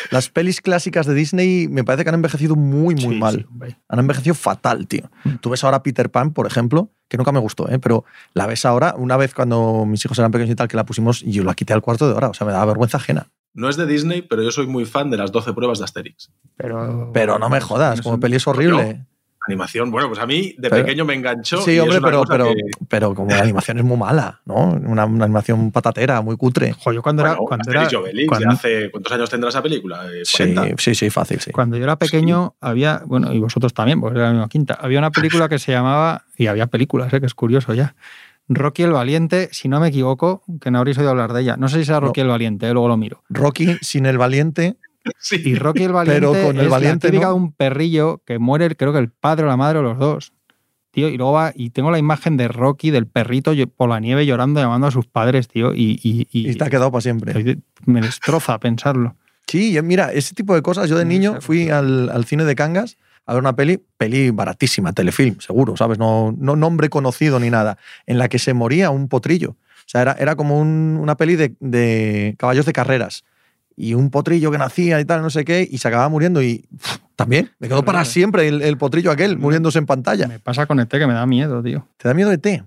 [0.10, 3.48] Las pelis clásicas de Disney me parece que han envejecido muy, muy Sí, mal.
[3.68, 3.76] sí.
[3.88, 5.12] Han envejecido fatal, tío.
[5.42, 7.78] Tú ves ahora Peter Pan, por ejemplo, que nunca me gustó, ¿eh?
[7.78, 10.84] pero la ves ahora, una vez cuando mis hijos eran pequeños y tal, que la
[10.84, 12.30] pusimos, y yo la quité al cuarto de hora.
[12.30, 13.28] O sea, me daba vergüenza ajena.
[13.54, 16.32] No es de Disney, pero yo soy muy fan de las 12 pruebas de Asterix.
[16.58, 19.06] Pero, Pero no me jodas, como peli es horrible.
[19.46, 21.62] Animación, bueno, pues a mí de Pero- pequeño me enganchó.
[21.62, 24.56] Sí, hombre, pero, pero, que- pero como la animación es muy mala, ¿no?
[24.72, 26.74] Una, una animación patatera, muy cutre.
[26.74, 27.90] Jo, yo cuando era, cuando era,
[28.28, 30.06] cuando- hace, ¿Cuántos años tendrá esa película?
[30.14, 30.82] Eh, Sí, 40.
[30.82, 31.52] sí, sí, fácil, sí.
[31.52, 35.00] Cuando yo era pequeño había, bueno, y vosotros también, porque era la misma quinta, había
[35.00, 37.20] una película que se llamaba, y había películas, ¿eh?
[37.20, 37.96] que es curioso ya,
[38.50, 41.56] Rocky el Valiente, si no me equivoco, que no habréis oído hablar de ella.
[41.58, 43.24] No sé si será Rocky el Valiente, eh, luego lo miro.
[43.30, 44.76] Rocky sin el valiente.
[45.20, 45.42] Sí.
[45.46, 47.34] Y Rocky el Valiente Pero con el es Valiente, la típica ¿no?
[47.34, 50.34] de un perrillo que muere, creo que el padre o la madre o los dos.
[50.92, 54.26] Tío, y luego va, y tengo la imagen de Rocky, del perrito por la nieve
[54.28, 57.58] llorando, llamando a sus padres, tío, y, y, y- Y te ha quedado para siempre.
[57.86, 59.16] me destroza pensarlo.
[59.48, 60.88] Sí, mira, ese tipo de cosas.
[60.90, 64.94] Yo de niño fui al, al cine de Cangas a ver una peli, peli baratísima,
[64.94, 65.98] telefilm, seguro, ¿sabes?
[65.98, 69.52] No, no nombre conocido ni nada, en la que se moría un potrillo.
[69.52, 73.24] O sea, era, era como un- una peli de, de caballos de carreras.
[73.76, 76.42] Y un potrillo que nacía y tal, no sé qué, y se acababa muriendo.
[76.42, 80.28] Y pff, también, me quedó para siempre el, el potrillo aquel, muriéndose en pantalla.
[80.28, 81.88] Me pasa con ET que me da miedo, tío.
[81.98, 82.64] ¿Te da miedo de té?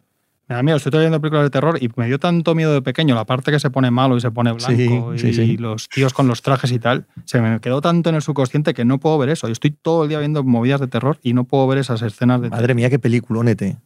[0.49, 3.17] Me da miedo, estoy viendo películas de terror y me dio tanto miedo de pequeño,
[3.17, 5.57] la parte que se pone malo y se pone blanco Sí, y sí, sí.
[5.57, 8.85] los tíos con los trajes y tal, se me quedó tanto en el subconsciente que
[8.85, 9.49] no puedo ver eso.
[9.49, 12.41] Yo estoy todo el día viendo movidas de terror y no puedo ver esas escenas
[12.43, 13.77] de Madre mía, qué peliculón, té.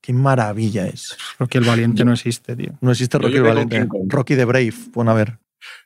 [0.00, 1.16] Qué maravilla es.
[1.38, 2.72] Rocky el Valiente no existe, tío.
[2.80, 3.86] No existe Rocky el Valiente.
[4.08, 5.38] Rocky the Brave, pon a ver.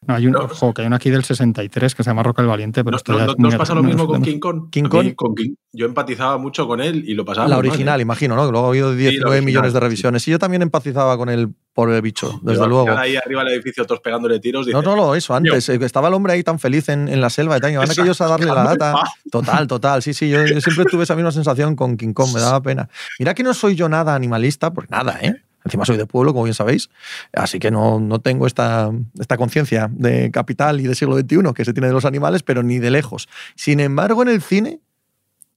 [0.06, 0.40] No, hay un, No.
[0.40, 2.96] ojo, que hay uno aquí del 63 que se llama Rocky el Valiente, pero ¿No,
[2.98, 4.22] esto no- ya no- es no muy os pasa lo mismo con.
[4.22, 4.70] King Kong?
[4.70, 7.98] King Kong- con King- yo empatizaba mucho con él y lo pasaba la mal, original,
[8.00, 8.02] ¿eh?
[8.02, 8.46] imagino, ¿no?
[8.46, 9.82] Que luego ha habido 19 original, millones de sí.
[9.82, 10.28] revisiones.
[10.28, 12.90] Y yo también empatizaba con el por el bicho, desde Yo, luego.
[12.96, 14.66] Ahí arriba del edificio, todos pegándole tiros.
[14.68, 15.68] No, dices, no, no, eso antes.
[15.68, 17.76] eh, Estaba el hombre ahí tan feliz en, en la selva y tal.
[17.76, 18.94] Van aquellos a darle la data.
[19.30, 20.00] Total, total.
[20.02, 20.28] Sí, sí.
[20.28, 22.32] Yo, yo siempre tuve esa misma sensación con King Kong.
[22.32, 22.88] Me daba pena.
[23.18, 25.34] Mira que no soy yo nada animalista, porque nada, ¿eh?
[25.64, 26.90] Encima soy de pueblo, como bien sabéis.
[27.32, 31.64] Así que no, no tengo esta, esta conciencia de capital y de siglo XXI que
[31.64, 33.28] se tiene de los animales, pero ni de lejos.
[33.56, 34.80] Sin embargo, en el cine,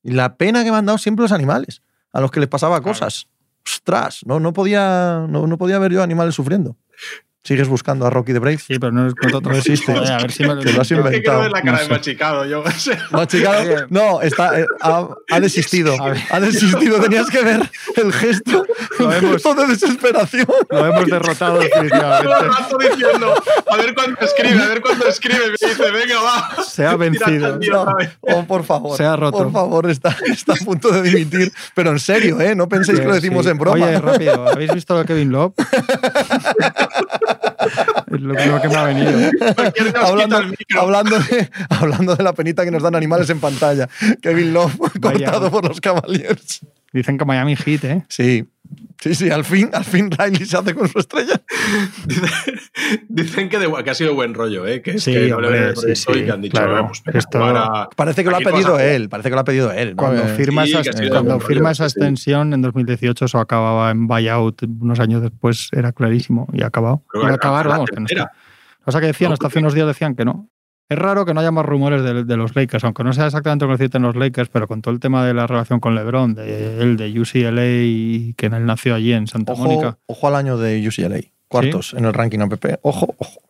[0.03, 1.81] la pena que me han dado siempre los animales,
[2.13, 2.93] a los que les pasaba Claro.
[2.93, 3.27] cosas.
[3.65, 6.77] Ostras, no, no, podía, no, no podía ver yo animales sufriendo.
[7.47, 8.57] Sigues buscando a Rocky the Brave.
[8.57, 9.93] Sí, pero no, es- no, No existe.
[9.93, 11.09] Joder, a ver si me lo Te lo has invento.
[11.11, 11.89] Es que quiero ver la cara No de sé.
[11.91, 12.45] machicado.
[12.45, 15.95] Yo, sea, Machicado, no, está, eh, ha, ha desistido.
[16.29, 16.99] Ha desistido.
[16.99, 18.65] Tenías que ver el gesto,
[18.99, 20.45] Lo el hemos- gesto de desesperación.
[20.69, 23.33] Lo hemos derrotado todo el diciendo,
[23.71, 25.39] a ver cuándo escribe, a ver cuándo escribe.
[25.47, 26.63] Me dice, venga, va.
[26.63, 27.59] Se ha vencido.
[28.21, 28.97] oh, por favor.
[28.97, 29.37] Se ha roto.
[29.37, 31.53] Por favor, está, está a punto de dimitir.
[31.73, 32.55] Pero en serio, ¿eh?
[32.55, 33.51] No penséis que lo decimos Sí.
[33.51, 33.85] en broma.
[33.85, 35.53] Oye, rápido, ¿habéis visto a Kevin Love?
[37.59, 39.11] Es lo primero que me ha venido.
[39.73, 40.37] ¿Quién nos hablando,
[40.79, 43.87] hablando, de, hablando de la penita que nos dan animales en pantalla.
[44.21, 45.25] Kevin Love Vaya.
[45.25, 46.61] cortado por los Cavaliers.
[46.97, 48.05] Dicen que Miami Heat, ¿eh?
[48.09, 48.45] Sí.
[48.99, 51.39] Sí, sí, al fin, al fin Riley se hace con su estrella.
[53.07, 54.81] Dicen que, de- que ha sido buen rollo, ¿eh?
[54.81, 56.57] que, Sí, que no le hombre, ven el sí, proyecto sí, y que han dicho,
[56.57, 56.79] claro.
[56.79, 58.81] "Eh, pues venga, Esto- Parece que lo ha pedido jugar".
[58.85, 59.89] él, parece que lo ha pedido él.
[59.91, 59.95] ¿no?
[59.97, 64.07] Cuando firma, sí, esa, cuando buen rollo, firma esa extensión en 2018, eso acababa en
[64.07, 67.03] buyout unos años después, era clarísimo y ha acabado.
[67.13, 68.31] Iba a que acabar, vamos, que no está.
[68.85, 70.49] O sea que decían, No, hasta hace unos días decían que no.
[70.89, 73.65] Es raro que no haya más rumores de, de los Lakers, aunque no sea exactamente
[73.65, 76.81] lo que los Lakers, pero con todo el tema de la relación con LeBron, de
[76.81, 79.97] él de UCLA y que él nació allí en Santa Ojo, Mónica.
[80.05, 81.19] ojo al año de UCLA.
[81.49, 82.79] Cuartos en el ranking APP.
[82.83, 83.41] Ojo, ojo.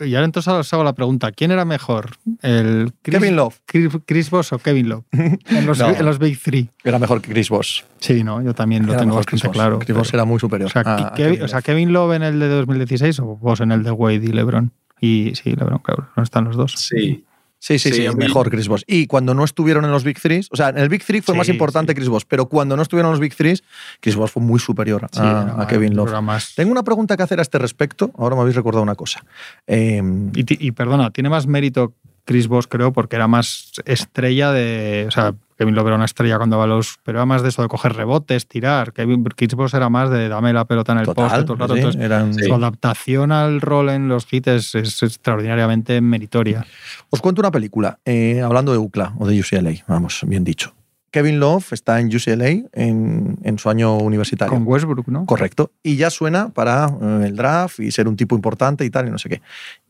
[0.00, 2.10] Y ahora entonces os hago la pregunta, ¿quién era mejor?
[2.42, 5.04] ¿El Chris, Kevin Love Chris, Chris Bosh o Kevin Love?
[5.12, 5.88] En los, No.
[5.88, 6.68] en los Big Three.
[6.84, 7.82] era mejor que Chris Bosh.
[7.98, 9.78] Sí, no, yo también lo Era tengo bastante claro.
[9.78, 10.68] Chris pero- era muy superior.
[10.68, 11.64] o, sea, a- a Kevin, Kevin o sea, Love.
[11.64, 14.70] Kevin Love en el de 2016 o vos en el de Wade y LeBron.
[15.00, 16.72] Y sí, LeBron, claro, no están los dos.
[16.72, 17.24] Sí.
[17.58, 18.82] Sí, sí, Sí, mejor Chris Bosh.
[18.86, 21.32] Y cuando no estuvieron en los Big Threes, o sea, en el Big Three fue
[21.34, 21.96] Sí, más importante sí.
[21.96, 23.64] Chris Bosh, pero cuando no estuvieron en los Big Threes,
[24.00, 26.20] Chris Bosh fue muy superior Sí, a, Kevin Love.
[26.22, 28.12] más- Tengo una pregunta que hacer a este respecto.
[28.18, 29.24] Ahora me habéis recordado una cosa.
[29.66, 30.02] Eh,
[30.34, 31.94] Y, perdona, tiene más mérito
[32.26, 35.06] Chris Bosh, creo, porque era más estrella de.
[35.08, 36.98] O sea, Kevin Love era una estrella cuando va a los.
[37.02, 38.92] Pero era más de eso de coger rebotes, tirar.
[38.92, 41.74] Kevin Bosh era más de dame la pelota en el poste total, todo el rato.
[41.74, 42.42] sí, Entonces, eran- Sí.
[42.44, 46.66] su adaptación al rol en los hits es, es extraordinariamente meritoria.
[47.10, 50.74] Os cuento una película, eh, hablando de UCLA o de UCLA, vamos, bien dicho.
[51.10, 54.52] Kevin Love está en UCLA en, en su año universitario.
[54.52, 55.24] Con Westbrook, ¿no?
[55.24, 55.70] Correcto.
[55.82, 59.10] Y ya suena para eh, el draft y ser un tipo importante y tal, y
[59.10, 59.40] no sé qué.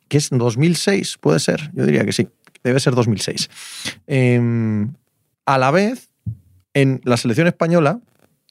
[0.06, 1.18] ¿Qué es 2006?
[1.20, 1.70] Puede ser.
[1.74, 2.28] Yo diría que sí.
[2.62, 3.50] Debe ser 2006.
[4.06, 4.92] Em,
[5.46, 6.10] a la vez,
[6.74, 8.00] en la selección española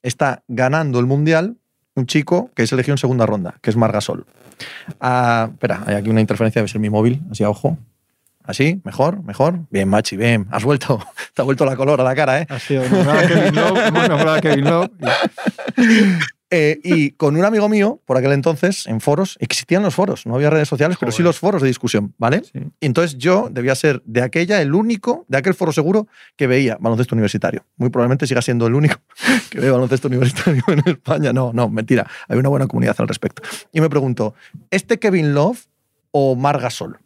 [0.02, 1.58] está ganando el mundial
[1.96, 4.26] un chico que es elegido en segunda ronda, que es Margasol.
[5.00, 7.78] Ah, espera, hay aquí una interferencia, debe ser mi móvil, así a ojo.
[8.44, 9.62] Así, mejor, mejor.
[9.72, 10.48] Bien, Machi, bien.
[10.52, 11.00] Has vuelto,
[11.34, 12.48] te ha vuelto la color a la cara, ¿eh?
[12.50, 14.92] Ha sido nombrado a Kevin Love, hemos nombrado a Kevin Love.
[16.58, 20.36] Eh, y con un amigo mío, por aquel entonces, en foros, existían los foros, no
[20.36, 22.44] había redes sociales, pero sí los foros de discusión, ¿vale?
[22.46, 22.60] Sí.
[22.80, 26.78] Y entonces yo debía ser de aquella el único, de aquel foro seguro, que veía
[26.80, 27.66] baloncesto universitario.
[27.76, 28.96] Muy probablemente siga siendo el único
[29.50, 31.34] que ve baloncesto universitario en España.
[31.34, 32.10] No, no, mentira.
[32.30, 33.42] Hay una buena comunidad al respecto.
[33.74, 34.34] Y me pregunto,
[34.72, 35.60] ¿este Kevin Love
[36.12, 37.00] o Margasol?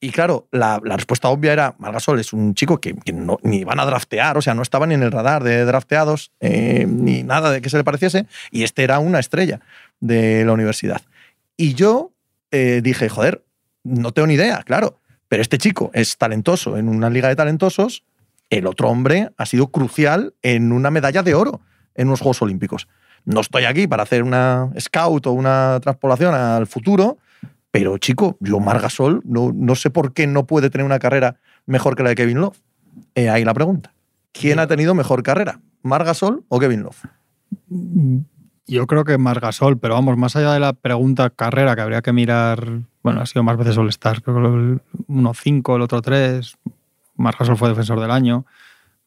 [0.00, 3.80] Y claro, la, respuesta obvia era, Margasol es un chico que, que no, ni van
[3.80, 7.50] a draftear, o sea, no estaba ni en el radar de drafteados, eh, ni nada
[7.50, 9.60] de que se le pareciese, y este era una estrella
[9.98, 11.02] de la universidad.
[11.56, 12.12] Y yo
[12.52, 13.42] eh, dije, joder,
[13.82, 18.04] no tengo ni idea, claro, pero este chico es talentoso en una liga de talentosos,
[18.50, 21.60] el otro hombre ha sido crucial en una medalla de oro
[21.94, 22.88] en unos Juegos Olímpicos.
[23.24, 27.18] No estoy aquí para hacer una scout o una transpolación al futuro,
[27.70, 31.96] pero chico, yo Margasol no, no sé por qué no puede tener una carrera mejor
[31.96, 32.58] que la de Kevin Love.
[33.14, 33.92] Eh, ahí la pregunta.
[34.32, 35.60] ¿Quién ha tenido mejor carrera?
[35.82, 37.04] ¿Margasol o Kevin Love?
[38.66, 42.12] Yo creo que Margasol, pero vamos, más allá de la pregunta carrera que habría que
[42.12, 46.56] mirar, bueno, ha sido más veces All-Star, creo que uno 5, el otro 3,
[47.16, 48.44] Margasol fue defensor del año,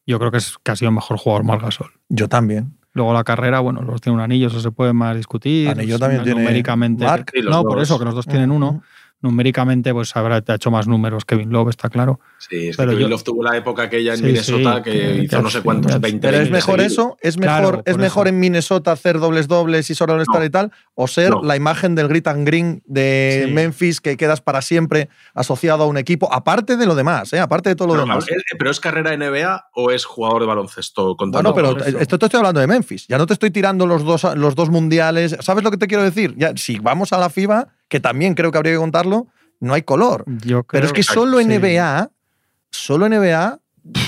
[0.08, 1.92] yo creo que, es, que ha sido el mejor jugador Margasol.
[2.10, 2.76] Yo también.
[2.94, 5.70] Luego la carrera, bueno, los dos tienen un anillo, eso se puede más discutir.
[5.70, 7.06] Anillo también tiene numéricamente.
[7.44, 8.84] No, por eso, que los dos tienen uno.
[9.22, 12.20] Numéricamente, pues habrá ha hecho más números Kevin Love, está claro.
[12.40, 14.82] Sí, es que Pero Kevin yo- Love tuvo la época aquella en Sí, Minnesota sí,
[14.84, 17.68] que que- hizo que- no sé cuántos, que- 20 Pero es mejor eso, es Claro,
[17.70, 18.34] mejor, es por mejor eso.
[18.34, 20.46] en Minnesota hacer dobles dobles y solo estar No.
[20.46, 21.44] y tal, o ser No.
[21.44, 23.52] la imagen del grit and green de Sí.
[23.54, 27.40] Memphis que quedas para siempre asociado a un equipo, aparte de lo demás, ¿eh?
[27.40, 28.26] aparte de todo lo Pero, demás.
[28.28, 31.16] ¿es- ¿Pero es carrera NBA o es jugador de baloncesto?
[31.16, 33.08] Bueno, pero esto te estoy hablando de Memphis.
[33.08, 35.38] Ya no te estoy tirando los dos, los dos mundiales.
[35.42, 36.34] ¿Sabes lo que te quiero decir?
[36.38, 39.28] Ya, si vamos a la FIBA, que también creo que habría que contarlo,
[39.60, 40.24] no hay color.
[40.46, 41.46] Yo Pero es que solo sí.
[41.46, 42.10] NBA,
[42.72, 43.60] solo NBA,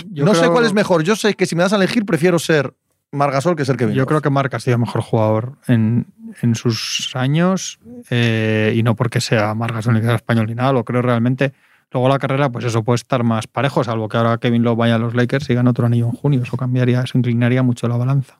[0.09, 1.03] Yo no sé cuál es mejor.
[1.03, 2.73] Yo sé que si me das a elegir, prefiero ser
[3.11, 3.93] Margasol que ser Kevin.
[3.93, 6.07] Yo creo que Marc ha sido mejor jugador en,
[6.41, 7.77] en sus años
[8.09, 11.01] eh, y no porque sea Marc Gasol ni que sea español ni nada, lo creo
[11.01, 11.51] realmente.
[11.91, 14.95] Luego la carrera, pues eso puede estar más parejo, salvo que ahora Kevin Love vaya
[14.95, 16.41] a los Lakers y gane otro anillo en junio.
[16.41, 18.39] Eso cambiaría, eso inclinaría mucho la balanza.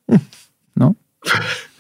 [0.74, 0.96] ¿No?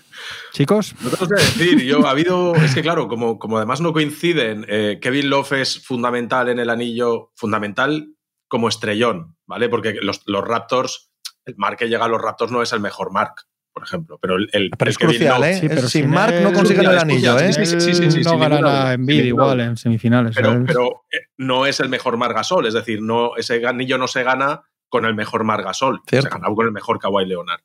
[0.53, 3.81] Chicos, No te lo sé decir, yo ha habido, es que claro, como, como además
[3.81, 8.09] no coinciden, eh, Kevin Love es fundamental en el anillo, fundamental
[8.47, 9.67] como estrellón, ¿vale?
[9.67, 11.11] Porque los, los Raptors,
[11.45, 13.33] el Mark que llega a los Raptors no es el mejor Mark,
[13.73, 15.53] por ejemplo, pero el, el- Pero el es Kevin crucial, Love- ¿eh?
[15.59, 17.51] Sí, pero Es- sin sin Mark no consiguen el anillo, ¿eh?
[17.53, 20.35] sí, sí, sí, sí, no ganará en ninguna igual en semifinales.
[20.35, 20.65] Pero, ¿sabes?
[20.67, 24.21] pero eh, no es el mejor Marc Gasol, es decir, no, ese anillo no se
[24.21, 26.27] gana con el mejor Marc Gasol, Cierto.
[26.27, 27.61] se ganaba con el mejor Kawhi Leonard.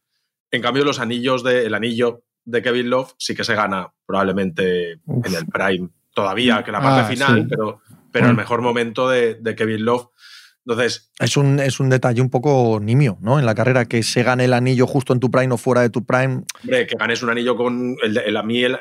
[0.51, 5.01] En cambio, los anillos de, el anillo de Kevin Love sí que se gana probablemente
[5.07, 5.27] Uf.
[5.27, 7.47] en el prime todavía que la parte Ah, final, sí.
[7.49, 7.81] pero,
[8.11, 8.37] pero el Bueno.
[8.43, 10.09] mejor momento de, de Kevin Love.
[10.67, 13.39] Entonces, Es un, es un detalle un poco nimio, ¿no?
[13.39, 15.91] En la carrera, que se gane el anillo justo en tu prime o fuera de
[15.91, 16.43] tu prime.
[16.63, 18.79] hombre, que ganes un anillo con el, el- a mí el-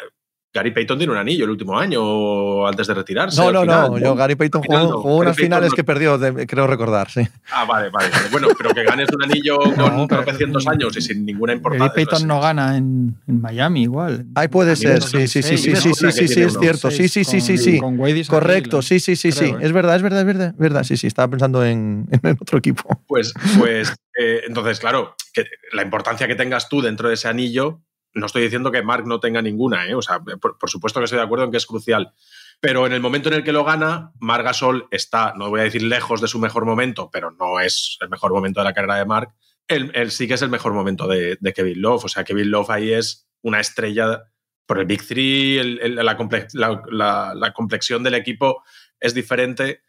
[0.58, 3.40] Gary Payton tiene un anillo el último año antes de retirarse.
[3.40, 3.98] No, no, final, no.
[4.00, 5.02] Yo, Gary Payton final jugó, no.
[5.02, 5.76] jugó Gary unas Payton finales no.
[5.76, 7.22] que perdió, de- creo recordar, sí.
[7.52, 8.10] Ah, vale, vale.
[8.32, 11.58] Bueno, pero que ganes un anillo con No, pero- tropecientos años y sin ninguna Gary
[11.58, 11.94] importancia.
[11.94, 14.26] Payton eso no gana en, en Miami igual.
[14.36, 16.90] Ahí puede ser, sí, sí, sí, sí, sí, sí, sí, es cierto.
[16.92, 17.80] Sí, sí, sí, sí, Con- sí.
[17.80, 19.46] Con Wade y Correcto, sí, sí, sí, sí.
[19.46, 19.58] ¿eh?
[19.62, 20.84] Es verdad, es verdad, es verdad, es verdad.
[20.84, 23.04] Sí, sí, estaba pensando en, en otro equipo.
[23.08, 27.82] Pues, pues eh, entonces, claro, que la importancia que tengas tú dentro de ese anillo,
[28.18, 29.96] no estoy diciendo que Mark no tenga ninguna, ¿eh?
[29.96, 32.14] o sea, por, por supuesto que estoy de acuerdo en que es crucial.
[32.60, 35.64] Pero en el momento en el que lo gana, Marc Gasol está, no voy a
[35.64, 38.96] decir lejos de su mejor momento, pero no es el mejor momento de la carrera
[38.96, 39.30] de Mark.
[39.68, 42.06] Él, él sí que es el mejor momento de, de Kevin Love.
[42.06, 44.24] O sea, Kevin Love ahí es una estrella
[44.66, 48.64] por el Big Three, el- el- la, comple- la- la- la complexión del equipo
[49.00, 49.82] es diferente.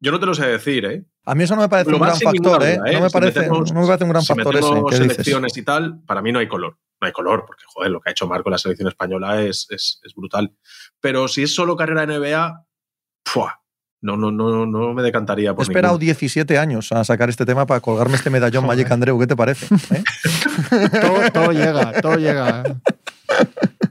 [0.00, 1.04] Yo no te lo sé decir, ¿eh?
[1.24, 2.76] A mí eso no me parece Lo un gran factor, ¿eh?
[2.76, 2.94] duda, ¿eh?
[2.94, 6.02] No me Si parece, metemos- no me parece un gran si factor ese.
[6.06, 6.76] para mí no hay color.
[7.06, 9.68] No hay color, porque joder, lo que ha hecho Marco en la selección española es,
[9.70, 10.56] es, es brutal.
[11.00, 12.66] Pero si es solo carrera NBA,
[13.24, 13.62] ¡fua!
[14.00, 16.04] no, no, no, no me decantaría He por esperado ninguno.
[16.06, 18.76] 17 años a sacar este tema para colgarme este medallón Joder.
[18.76, 19.18] Magic Andreu.
[19.18, 19.74] ¿Qué te parece?
[19.74, 20.04] ¿Eh?
[21.00, 22.62] todo, todo llega, todo llega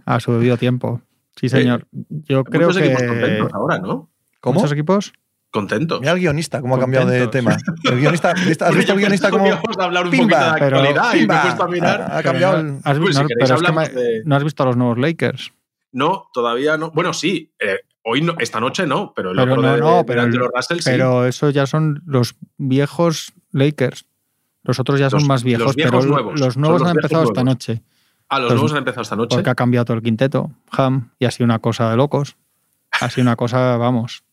[0.05, 1.01] a su debido tiempo.
[1.35, 1.87] Sí, señor.
[1.91, 3.07] Yo creo Muchos equipos que.
[3.07, 4.09] contentos ahora, ¿no?
[4.39, 4.55] ¿Cómo?
[4.55, 5.13] ¿Muchos equipos?
[5.55, 6.01] Contentos.
[6.01, 7.55] Mira el guionista, cómo ha cambiado de tema.
[7.85, 10.59] El guionista, ¿has visto el guionista Como como Vamos a hablar un Pimba, poquito de
[10.59, 12.07] pero- actualidad y me he Pimba, puesto a mirar.
[12.11, 12.77] ha cambiado el...
[12.83, 14.65] ¿Has, Pues si no, queréis pero es que hablamos me- de- ¿No has visto a
[14.65, 15.53] los nuevos Lakers?
[15.93, 16.91] No, todavía no.
[16.91, 17.53] Bueno, sí.
[17.59, 20.21] eh, hoy no, esta noche no, pero el Pero otro no, de, no, de pero-
[20.23, 20.89] D'Angelo Russell sí.
[20.89, 24.05] Pero eso ya son los viejos Lakers.
[24.63, 26.39] Los otros ya son Los- más viejos, los viejos pero nuevos.
[26.39, 27.81] los nuevos los han empezado esta noche.
[28.27, 29.35] ah, los los- nuevos han empezado esta noche.
[29.37, 32.35] Porque ha cambiado todo el quinteto, Ham, y ha sido una cosa de locos.
[32.99, 34.23] Ha sido una cosa, vamos,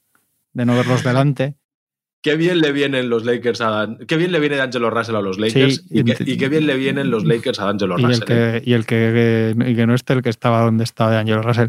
[0.52, 1.54] de no verlos delante.
[2.22, 5.38] Qué bien le vienen los Lakers a Qué bien le viene D'Angelo Russell a los
[5.40, 8.04] Lakers Sí, y, y- qué, y qué bien le vienen los Lakers a D'Angelo el,
[8.04, 8.22] Russell.
[8.22, 8.60] ¿eh?
[8.62, 11.42] que, y el que, y que no esté el que estaba donde estaba de Angelo
[11.42, 11.68] Russell.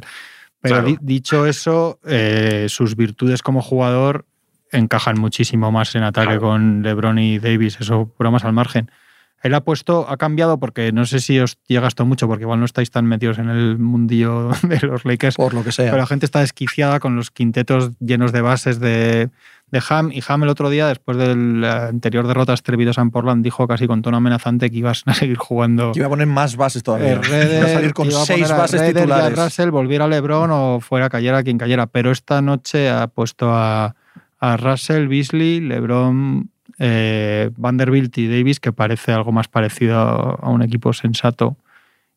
[0.62, 0.88] Pero Claro.
[0.88, 4.26] di- dicho eso, eh, sus virtudes como jugador
[4.72, 6.42] encajan muchísimo más en ataque Claro.
[6.42, 8.92] con LeBron y Davis, eso bromas al margen.
[9.44, 12.60] Él ha puesto, ha cambiado porque no sé si os llega esto mucho, porque igual
[12.60, 15.86] no estáis tan metidos en el mundillo de los Lakers, Por lo que sea.
[15.92, 19.30] pero la gente está desquiciada con los quintetos llenos de bases de,
[19.70, 20.12] de Ham.
[20.14, 23.86] Y Ham el otro día, después de la anterior derrota estrepitosa en Portland, dijo casi
[23.86, 25.92] con tono amenazante que ibas a seguir jugando.
[25.92, 27.12] Que iba a poner más bases todavía.
[27.12, 29.40] Eh, Redder, Iba a salir con iba seis a bases Redder y a titulares.
[29.40, 31.88] Russell, volviera a LeBron o fuera cayera quien cayera.
[31.88, 33.94] Pero esta noche ha puesto a,
[34.40, 36.50] a Russell, Beasley, LeBron,
[36.80, 41.58] eh, Vanderbilt y Davis, que parece algo más parecido a, un equipo sensato.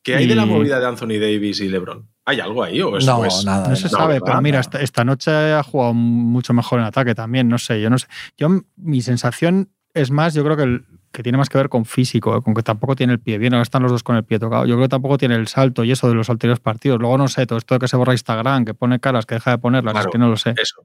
[0.02, 2.06] ¿Qué hay de la movida de Anthony Davis y LeBron?
[2.24, 3.44] ¿Hay algo ahí o No, es?
[3.44, 3.68] nada.
[3.68, 7.48] No se sabe, pero mira, esta, esta noche ha jugado mucho mejor en ataque también.
[7.48, 8.06] No sé, yo no sé.
[8.36, 11.84] Yo, mi sensación es más, yo creo que, el- que tiene más que ver con
[11.86, 13.54] físico, con que tampoco tiene el pie bien.
[13.54, 14.64] Ahora están los dos con el pie tocado.
[14.66, 17.00] Yo creo que tampoco tiene el salto y eso de los anteriores partidos.
[17.00, 19.52] Luego no sé, todo esto de que se borra Instagram, que pone caras, que deja
[19.52, 20.08] de ponerlas, Claro.
[20.08, 20.50] es que no lo sé.
[20.50, 20.82] Eso.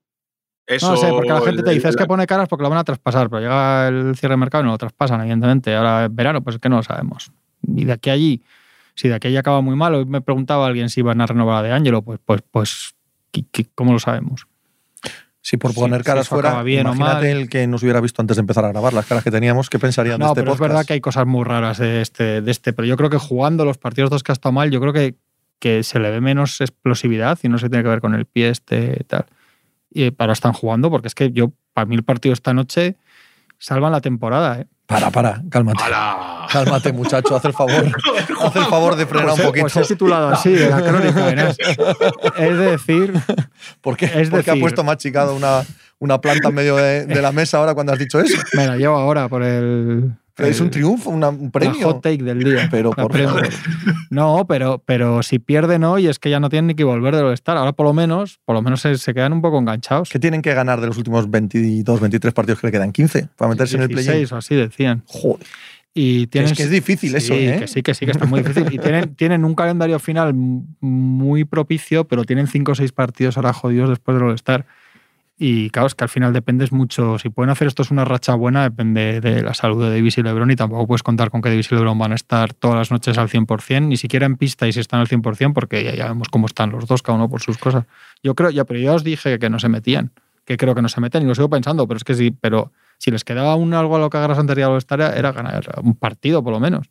[0.67, 2.69] Eso No sé, porque la gente te dice, el- es que pone caras porque lo
[2.69, 5.75] van a traspasar, pero llega el cierre de mercado y no lo traspasan, evidentemente.
[5.75, 7.31] Ahora en verano, pues es que no lo sabemos.
[7.63, 8.41] Y de aquí a allí,
[8.95, 11.25] si de aquí a allí acaba muy mal, hoy me preguntaba alguien si iban a
[11.27, 12.93] renovar a De Angelo, pues, pues, pues,
[13.31, 14.47] ¿qué- qué- ¿cómo lo sabemos?
[15.43, 17.41] Si por poner caras fuera, bien o imagínate mal.
[17.41, 19.79] el que nos hubiera visto antes de empezar a grabar, las caras que teníamos, ¿qué
[19.79, 20.61] pensarían de No, este pero podcast?
[20.63, 23.17] es verdad que hay cosas muy raras de este, de este, pero yo creo que
[23.17, 25.15] jugando los partidos dos que ha estado mal, yo creo que,
[25.57, 28.49] que se le ve menos explosividad y no se tiene que ver con el pie
[28.49, 29.25] este y tal.
[29.93, 32.97] Y para están jugando, porque es que yo, para mí el partido esta noche
[33.59, 34.67] salvan la temporada, ¿eh?
[34.85, 35.81] Para, para, cálmate.
[35.83, 36.47] ¡Hala!
[36.51, 37.73] Cálmate, muchacho, haz el favor.
[38.41, 39.67] haz el favor de frenar Pues, un poquito.
[39.71, 41.57] pues he titulado así, de la crónica, Inés.
[42.37, 43.13] Es decir,
[43.81, 45.61] ¿Por qué, es ¿Por qué ha decir- puesto machicado una,
[45.99, 48.37] una planta en medio de, de la mesa ahora cuando has dicho eso?
[48.53, 50.11] me la llevo ahora por el.
[50.37, 51.87] Es un triunfo, una- un la premio.
[51.87, 52.67] hot take del día.
[52.71, 53.49] Pero por favor.
[54.09, 57.21] No, pero, pero si pierden hoy es que ya no tienen ni que volver de
[57.21, 57.57] All-Star.
[57.57, 60.09] Ahora por lo menos, por lo menos se, se quedan un poco enganchados.
[60.09, 62.91] ¿Qué tienen que ganar de los últimos 22, 23 partidos que le quedan?
[62.93, 63.29] ¿15?
[63.35, 65.03] Para meterse en el play 16 o así decían.
[65.05, 65.45] Joder.
[65.93, 67.57] Y tienen, es que es difícil sí, eso, ¿eh?
[67.59, 68.73] Que sí, que sí, que está muy difícil.
[68.73, 70.33] Y tienen, tienen un calendario final
[70.79, 74.65] muy propicio, pero tienen 5 o 6 partidos ahora jodidos después del All-Star.
[75.43, 77.17] Y claro, es que al final dependes mucho.
[77.17, 80.21] Si pueden hacer esto es una racha buena, depende de la salud de Davis y
[80.21, 80.51] LeBron.
[80.51, 83.17] Y tampoco puedes contar con que Davis y LeBron van a estar todas las noches
[83.17, 86.45] al 100%, ni siquiera en pista y si están al 100%, porque ya, vemos cómo
[86.45, 87.85] están los dos, cada uno por sus cosas.
[88.21, 90.11] Yo creo, ya, pero ya os dije que no se metían,
[90.45, 92.71] que creo que no se meten y lo sigo pensando, pero es que sí, pero
[92.99, 95.95] si les quedaba un algo a lo que hagas anterior al All-Star era ganar un
[95.95, 96.87] partido por lo menos.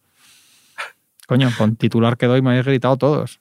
[1.29, 3.41] Coño, con titular que doy me habéis gritado todos.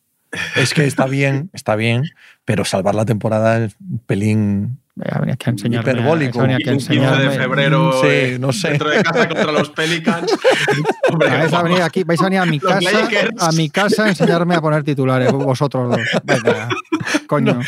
[0.55, 2.03] Es que está bien, está bien,
[2.45, 4.79] pero salvar la temporada es un pelín.
[5.11, 5.91] Habría que enseñarme.
[5.91, 6.41] Hiperbólico.
[6.41, 7.37] habría que 15 de enseñarme.
[7.37, 8.69] febrero Sí, eh, no sé.
[8.69, 10.31] dentro de casa contra los Pelicans.
[11.09, 13.29] Hombre, Vais a venir aquí, vais a venir a mi Los casa, Lakers.
[13.43, 15.99] a mi casa a enseñarme a poner titulares, vosotros dos.
[16.23, 16.69] Venga,
[17.27, 17.59] coño.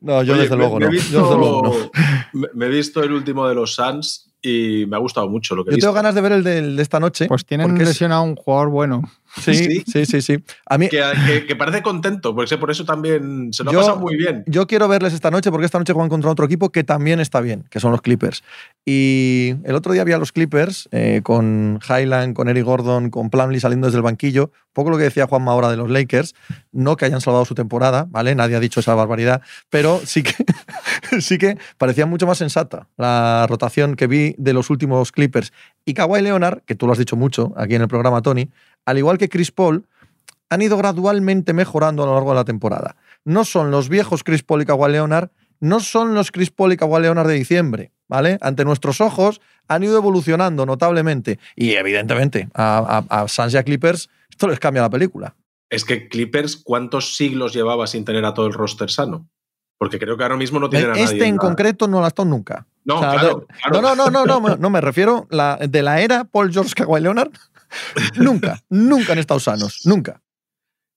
[0.00, 0.92] No, yo Oye, desde me- luego me no.
[0.92, 1.70] he Yo desde luego no.
[1.70, 1.90] visto-
[2.54, 5.70] me- he visto el último de los Suns y me ha gustado mucho lo que
[5.70, 5.86] he Yo visto.
[5.88, 7.26] tengo ganas de ver el de, el de esta noche.
[7.26, 9.02] Pues tienen lesionado a un jugador bueno.
[9.44, 9.82] Sí, Sí.
[9.86, 10.44] sí, sí, sí.
[10.66, 13.82] A mí, Que, que- que parece contento, porque por eso también se lo Yo- ha
[13.82, 14.44] pasado muy bien.
[14.46, 17.40] Yo quiero verles esta noche porque esta noche juegan contra otro equipo que también está
[17.40, 18.42] bien, que son los Clippers.
[18.84, 23.60] Y el otro día había los Clippers eh, con Highland, con Eric Gordon, con Plumlee
[23.60, 24.44] saliendo desde el banquillo.
[24.52, 26.34] Un poco lo que decía Juanma ahora de los Lakers.
[26.72, 28.34] No que hayan salvado su temporada, ¿vale?
[28.34, 30.34] Nadie ha dicho esa barbaridad, pero sí que,
[31.20, 35.52] sí que parecía mucho más sensata la rotación que vi de los últimos Clippers.
[35.84, 38.48] Y Kawhi Leonard, que tú lo has dicho mucho aquí en el programa, Tony,
[38.86, 39.86] al igual que Chris Paul,
[40.50, 42.96] han ido gradualmente mejorando a lo largo de la temporada.
[43.24, 45.30] No son los viejos Chris Paul y Kawhi Leonard,
[45.60, 48.38] no son los Chris Paul y Kawhi Leonard de diciembre, ¿vale?
[48.40, 53.62] Ante nuestros ojos han ido evolucionando notablemente y evidentemente a, a, a Suns y a
[53.62, 55.34] Clippers esto les cambia la película.
[55.70, 59.28] Es que Clippers, ¿cuántos siglos llevaba sin tener a todo el roster sano?
[59.78, 61.04] Porque creo que ahora mismo no tienen a nadie.
[61.04, 62.66] Este en concreto no lo ha estado nunca.
[62.84, 63.82] No, O sea, claro, claro.
[63.82, 67.00] no, no, no, no, no, no me refiero la, de la era Paul George Kawhi
[67.00, 67.30] Leonard.
[68.16, 70.20] Nunca, nunca han estado sanos, nunca.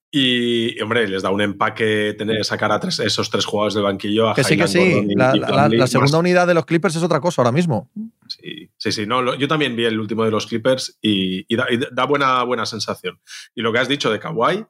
[0.10, 4.30] Y, hombre, les da un empaque tener sacar a tres- esos tres jugadores del banquillo.
[4.30, 4.80] A Que sí, que sí.
[4.80, 7.42] Gordon La, y la- Plumlee, la más- segunda unidad de los Clippers es otra cosa
[7.42, 7.90] ahora mismo.
[8.28, 9.06] Sí, sí, sí.
[9.06, 12.06] No, lo- yo también vi el último de los Clippers y, y da, y da
[12.06, 13.20] buena, buena sensación.
[13.54, 14.66] Y lo que has dicho de Kawhi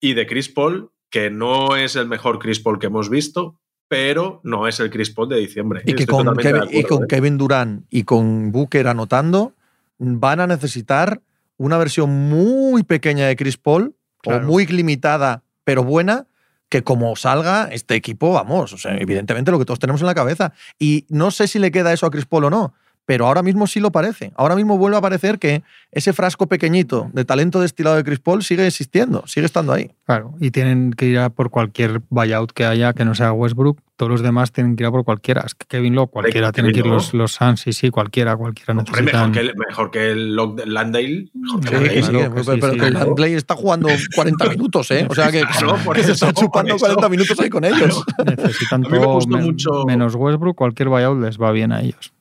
[0.00, 4.40] y de Chris Paul, que no es el mejor Chris Paul que hemos visto, pero
[4.44, 5.82] no es el Chris Paul de diciembre.
[5.86, 7.06] Y que con, Kevin, y acuerdo, con ¿eh?
[7.08, 9.54] Kevin Durant y con Booker anotando,
[9.98, 11.22] van a necesitar
[11.56, 14.44] una versión muy pequeña de Chris Paul Claro.
[14.44, 16.26] o muy limitada, pero buena,
[16.68, 20.14] que como salga este equipo, vamos, o sea, evidentemente lo que todos tenemos en la
[20.14, 20.52] cabeza.
[20.78, 22.74] Y no sé si le queda eso a Chris Paul o no,
[23.06, 24.32] pero ahora mismo sí lo parece.
[24.36, 28.42] Ahora mismo vuelve a parecer que ese frasco pequeñito de talento destilado de Chris Paul
[28.42, 29.92] sigue existiendo, sigue estando ahí.
[30.04, 33.80] Claro, y tienen que ir a por cualquier buyout que haya que no sea Westbrook.
[33.96, 35.42] Todos los demás tienen que ir a por cualquiera.
[35.46, 36.52] Es que Kevin Love, cualquiera.
[36.52, 39.32] Tienen que ir los, los Suns, sí, sí, cualquiera, cualquiera Hombre, mejor necesitan.
[39.32, 41.28] que el, mejor que el Lock- Landale.
[41.32, 41.94] Mejor que Sí, Landale.
[41.94, 42.98] que sí, claro, que- que sí, pero claro.
[43.06, 45.06] Landley está jugando 40 minutos, ¿eh?
[45.08, 46.94] O sea que, Claro, por que se está chupando por eso.
[46.96, 48.04] 40 minutos ahí con ellos.
[48.26, 52.12] Necesitan mí me todo men- mucho- menos Westbrook, cualquier buyout les va bien a ellos.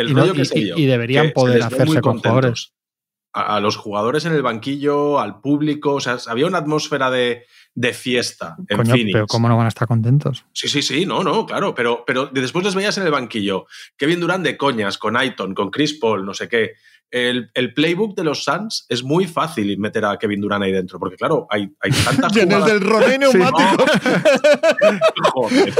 [0.00, 2.14] El Y no- rollo que y- se y- dio, y deberían que poder hacerse con
[2.14, 2.22] contentos.
[2.30, 2.72] jugadores.
[3.32, 7.44] A, a los jugadores en el banquillo, al público, o sea, había una atmósfera de,
[7.74, 9.12] de fiesta en Coño, Phoenix.
[9.12, 10.44] pero ¿cómo no van a estar contentos?
[10.52, 13.66] Sí, sí, sí, no, no, claro, pero, pero después les veías en el banquillo.
[13.96, 16.72] Kevin Durant de coñas, con Aiton, con Chris Paul, no sé qué.
[17.12, 20.98] El, el playbook de los Suns es muy fácil meter a Kevin Durant ahí dentro,
[21.00, 22.72] porque claro, hay, hay tantas Tienes jugadas...
[22.80, 23.84] del rodé neumático.
[25.34, 25.74] Joder.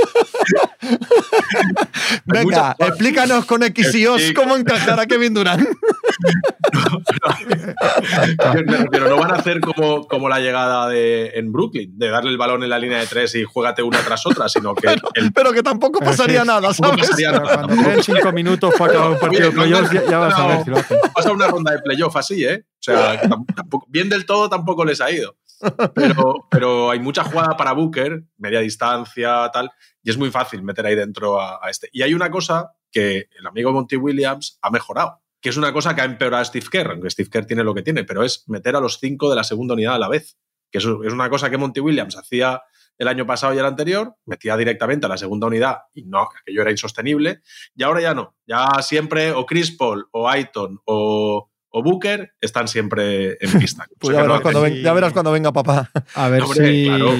[2.25, 4.35] Venga, muchas- explícanos con X y Os Sí.
[4.35, 5.67] cómo encajar a Kevin Durant.
[8.55, 12.39] Refiero, no van a hacer como, como la llegada de, en Brooklyn, de darle el
[12.39, 15.53] balón en la línea de tres y juégate una tras otra, sino que el, Pero
[15.53, 17.09] que tampoco Pero pasaría nada, ¿sabes?
[17.09, 17.63] pasaría Pero nada.
[17.67, 20.65] cuando queden cinco minutos para acabar un partido de playoffs, ya, ya vas a ver
[20.65, 20.99] si lo hacen.
[21.15, 22.65] pasa una ronda de playoff así, ¿eh?
[22.65, 25.37] O sea, tam- tampoco- bien del todo tampoco les ha ido.
[26.51, 29.71] Pero, hay mucha jugada para Booker, media distancia, tal,
[30.03, 31.89] y es muy fácil meter ahí dentro a, a este.
[31.93, 35.95] Y hay una cosa que el amigo Monty Williams ha mejorado, que es una cosa
[35.95, 38.45] que ha empeorado a Steve Kerr, aunque Steve Kerr tiene lo que tiene, pero es
[38.49, 40.37] meter a los cinco de la segunda unidad a la vez.
[40.71, 42.63] Que es una cosa que Monty Williams hacía
[43.01, 46.61] el año pasado y el anterior, metía directamente a la segunda unidad y no, aquello
[46.61, 47.41] era insostenible.
[47.75, 48.37] Y ahora ya no.
[48.47, 53.87] Ya siempre o Chris Paul o Aiton o, o Booker están siempre en pista.
[53.91, 55.91] O Pues sea ya que no verás, cuando hacen- ven- ya verás cuando venga papá.
[56.14, 57.12] A ver, Hombre, si, claro.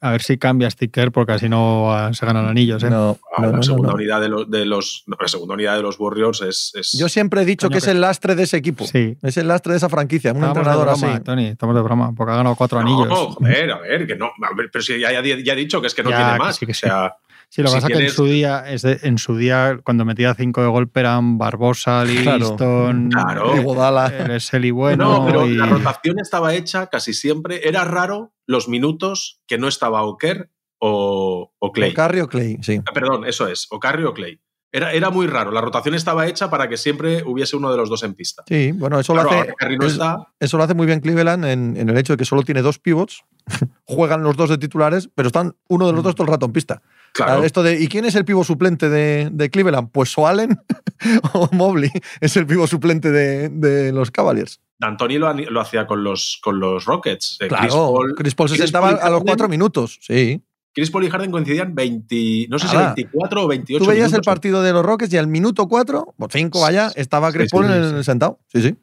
[0.00, 2.82] a ver si cambia sticker porque así no ah, se ganan anillos.
[2.82, 2.90] ¿eh?
[2.90, 3.94] No, Ah, no, la no, segunda no.
[3.96, 7.44] unidad de los, de la segunda unidad de los Warriors es, es- Yo siempre he
[7.44, 8.84] dicho Coño, que es que- el lastre de ese equipo.
[8.86, 9.16] Sí.
[9.22, 10.32] Es el lastre de esa franquicia.
[10.32, 11.24] Un Estamos de entrenador broma, así.
[11.24, 13.08] Tony, estamos de broma, porque ha ganado cuatro anillos.
[13.08, 14.26] No, joder, a ver, que no.
[14.26, 16.32] a ver, pero si ya, ya- ya he dicho que es que no Ya, tiene
[16.32, 16.56] que más.
[16.56, 16.80] sí, que o sí.
[16.80, 17.14] sea,
[17.54, 19.78] Sí, lo que si pasa es que en su día, es de- en su día,
[19.84, 22.38] cuando metía cinco de golpe eran Barbosa, Claro.
[22.38, 23.56] Liston, Claro.
[23.56, 24.06] Y Godala.
[24.08, 25.20] el Seli bueno.
[25.20, 27.68] no, pero y- la rotación estaba hecha casi siempre.
[27.68, 30.50] Era raro los minutos que no estaba Oker
[30.80, 31.92] o, o Clay.
[31.92, 32.80] O Curry o Clay, sí.
[32.86, 34.40] Ah, Perdón, eso es, o Curry o Clay.
[34.72, 35.52] Era, era muy raro.
[35.52, 38.42] La rotación estaba hecha para que siempre hubiese uno de los dos en pista.
[38.48, 39.46] Sí, bueno, eso Claro, lo hace.
[39.46, 42.14] que Curry no es- está, Eso lo hace muy bien Cleveland en, en el hecho
[42.14, 43.22] de que solo tiene dos pivots,
[43.84, 46.52] juegan los dos de titulares, pero están uno de los dos todo el rato en
[46.52, 46.82] pista.
[47.14, 47.44] Claro.
[47.44, 49.88] Esto de, ¿y quién es el pivo suplente de, de Cleveland?
[49.92, 50.58] Pues o Allen
[51.32, 51.90] o Mobley
[52.20, 54.60] es el pivo suplente de, de los Cavaliers.
[54.80, 57.38] D'Antoni lo, lo hacía con los, con los Rockets.
[57.40, 59.98] Eh, Claro, Chris Paul, Chris Paul se Chris sentaba Paul a los cuatro minutos.
[60.02, 60.42] Sí.
[60.74, 62.94] Chris Paul y Harden coincidían 20, no sé si Nada.
[62.96, 66.32] 24 o 28 Tú veías el partido de los Rockets y al minuto cuatro, por
[66.32, 68.02] cinco vaya, estaba Chris Sí, Paul sí, sí.
[68.04, 68.40] sentado.
[68.52, 68.76] Sí, sí.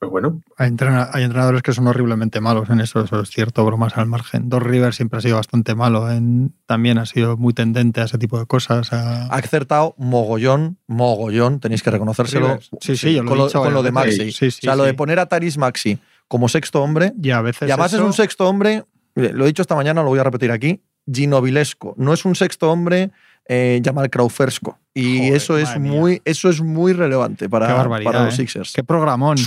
[0.00, 3.64] Pues bueno, Hay, entrena- hay entrenadores que son horriblemente malos en eso, eso es cierto,
[3.64, 4.48] bromas al margen.
[4.48, 8.16] Dos Rivers siempre ha sido bastante malo, en, también ha sido muy tendente a ese
[8.16, 8.92] tipo de cosas.
[8.92, 12.60] a- Ha acertado mogollón, mogollón, tenéis que reconocérselo.
[12.80, 14.18] Sí, sí, yo lo he con, lo, dicho con lo de Maxi.
[14.18, 14.36] veces.
[14.36, 17.40] Sí, sí, o sea, lo de poner a Taris Maxi como sexto hombre, y a
[17.40, 18.84] veces y además es un sexto hombre,
[19.16, 20.80] mire, lo he dicho esta mañana, lo voy a repetir aquí,
[21.12, 21.94] ginovilesco.
[21.96, 23.10] No es un sexto hombre
[23.50, 24.78] eh, Jamal Crawfersco.
[24.94, 25.90] Y Joder, eso, es mía.
[25.90, 28.36] muy, eso es muy relevante para los ¿eh?
[28.36, 28.72] Sixers.
[28.74, 29.38] Qué programón.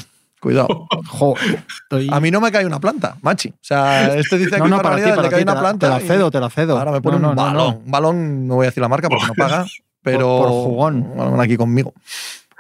[0.42, 0.88] Cuidado.
[1.84, 3.50] Estoy- A mí no me cae una planta, machi.
[3.50, 5.56] O sea, este dice aquí no, no, para ti, barbaridades, para le cae una te
[5.56, 5.88] la- planta.
[5.88, 6.78] Te la cedo, te la cedo.
[6.78, 7.56] Ahora me pone No, un balón.
[7.56, 7.70] no.
[7.86, 9.66] Un balón, no voy a decir la marca porque no paga,
[10.04, 10.20] pero.
[10.40, 10.96] por jugón.
[11.12, 11.94] un balón aquí conmigo.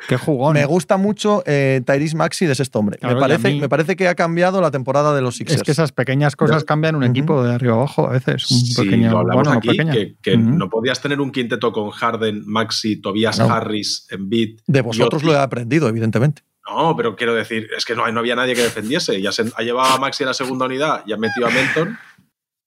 [0.07, 0.53] Qué jugón.
[0.53, 2.97] Me gusta mucho eh, Tyrese Maxi de sexto hombre.
[2.97, 5.57] Claro, me, parece, mí- me parece que ha cambiado la temporada de los Sixers.
[5.57, 8.49] Es que esas pequeñas cosas cambian un equipo de arriba abajo a veces.
[8.49, 9.59] Un sí, pequeño, lo hablamos bueno,
[9.91, 13.51] aquí, que, no podías tener un quinteto con Harden, Maxi, Tobias No.
[13.51, 14.59] Harris, Embiid.
[14.65, 16.41] de vosotros lo he aprendido, evidentemente.
[16.67, 19.21] No, pero quiero decir, es que no, no había nadie que defendiese.
[19.21, 21.97] Ya se ha llevado a Maxi a la segunda unidad y ha metido a Melton,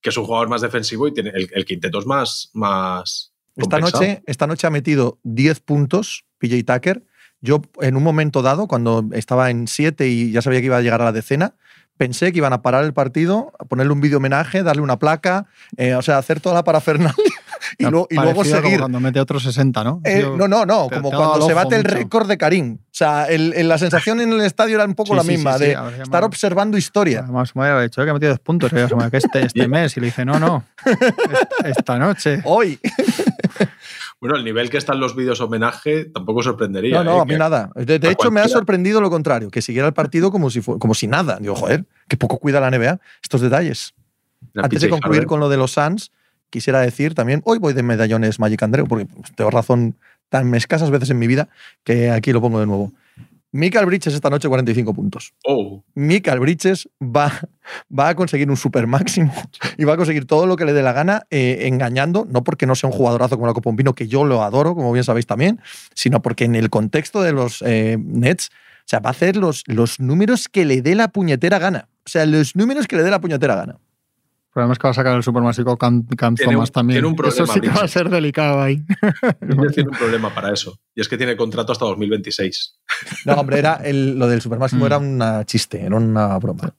[0.01, 3.79] que es un jugador más defensivo y tiene el, el quinteto es más, más Esta
[3.79, 7.05] noche, esta noche ha metido 10 puntos PJ Tucker.
[7.41, 10.83] Yo, en un momento dado, cuando estaba en 7 y ya sabía que iba a
[10.83, 11.55] llegar a la decena,
[11.97, 15.47] pensé que iban a parar el partido, a ponerle un vídeo homenaje, darle una placa,
[15.77, 17.15] eh, o sea, hacer toda la parafernalia
[17.79, 18.79] y, lo- y luego seguir.
[18.81, 20.01] cuando mete otros 60, ¿no?
[20.05, 22.79] Eh, Yo- no, no, no, te- como te cuando se bate el récord de Karim.
[22.81, 25.29] O sea, el- el- la sensación en el estadio era un poco Sí, la sí,
[25.29, 27.20] sí, misma, sí, de estar observando historia.
[27.20, 28.72] Además, me había dicho "Eh, que ha metido 10 puntos.
[28.72, 29.97] Y yo, "Se me- que este, este mes.
[29.97, 30.64] Y le dice, no, no.
[31.64, 32.41] Esta, noche.
[32.45, 32.79] Hoy.
[34.20, 36.97] Bueno, el nivel que están los vídeos homenaje tampoco sorprendería.
[36.97, 37.20] No, no, ¿eh?
[37.20, 37.70] a mí Que- nada.
[37.75, 40.95] De, hecho, me ha sorprendido lo contrario, que siguiera el partido como si, fu- como
[40.95, 41.37] si nada.
[41.39, 43.93] Digo, joder, que poco cuida la NBA estos detalles.
[44.57, 46.11] Antes de concluir con lo de los Suns,
[46.51, 49.97] quisiera decir también, hoy voy de medallones Magic Andreu, porque tengo razón
[50.29, 51.49] tan escasas veces en mi vida
[51.85, 52.93] que aquí lo pongo de nuevo.
[53.55, 55.33] Michael Bridges esta noche 45 puntos.
[55.45, 57.31] Oh, Michael Bridges va,
[57.97, 59.33] va a conseguir un super máximo
[59.79, 62.67] y va a conseguir todo lo que le dé la gana eh, engañando, no porque
[62.67, 65.27] no sea un jugadorazo como la Copa Pino, que yo lo adoro, como bien sabéis
[65.27, 65.61] también,
[65.95, 69.63] sino porque en el contexto de los eh, Nets, o sea, va a hacer los,
[69.67, 71.87] los números que le dé la puñetera gana.
[72.05, 73.79] O sea, los números que le dé la puñetera gana.
[74.55, 76.95] El problema es que va a sacar el supermásico Cam, Cam Tiene un- Thomas también.
[76.99, 78.85] tiene un problema, Eso sí que va a ser delicado ahí.
[79.75, 80.79] Tiene un problema para eso.
[80.95, 82.79] Y es que tiene contrato hasta 2026.
[83.27, 84.87] No, hombre, era el- lo del super máximo Mm.
[84.87, 86.73] era una chiste, era una broma.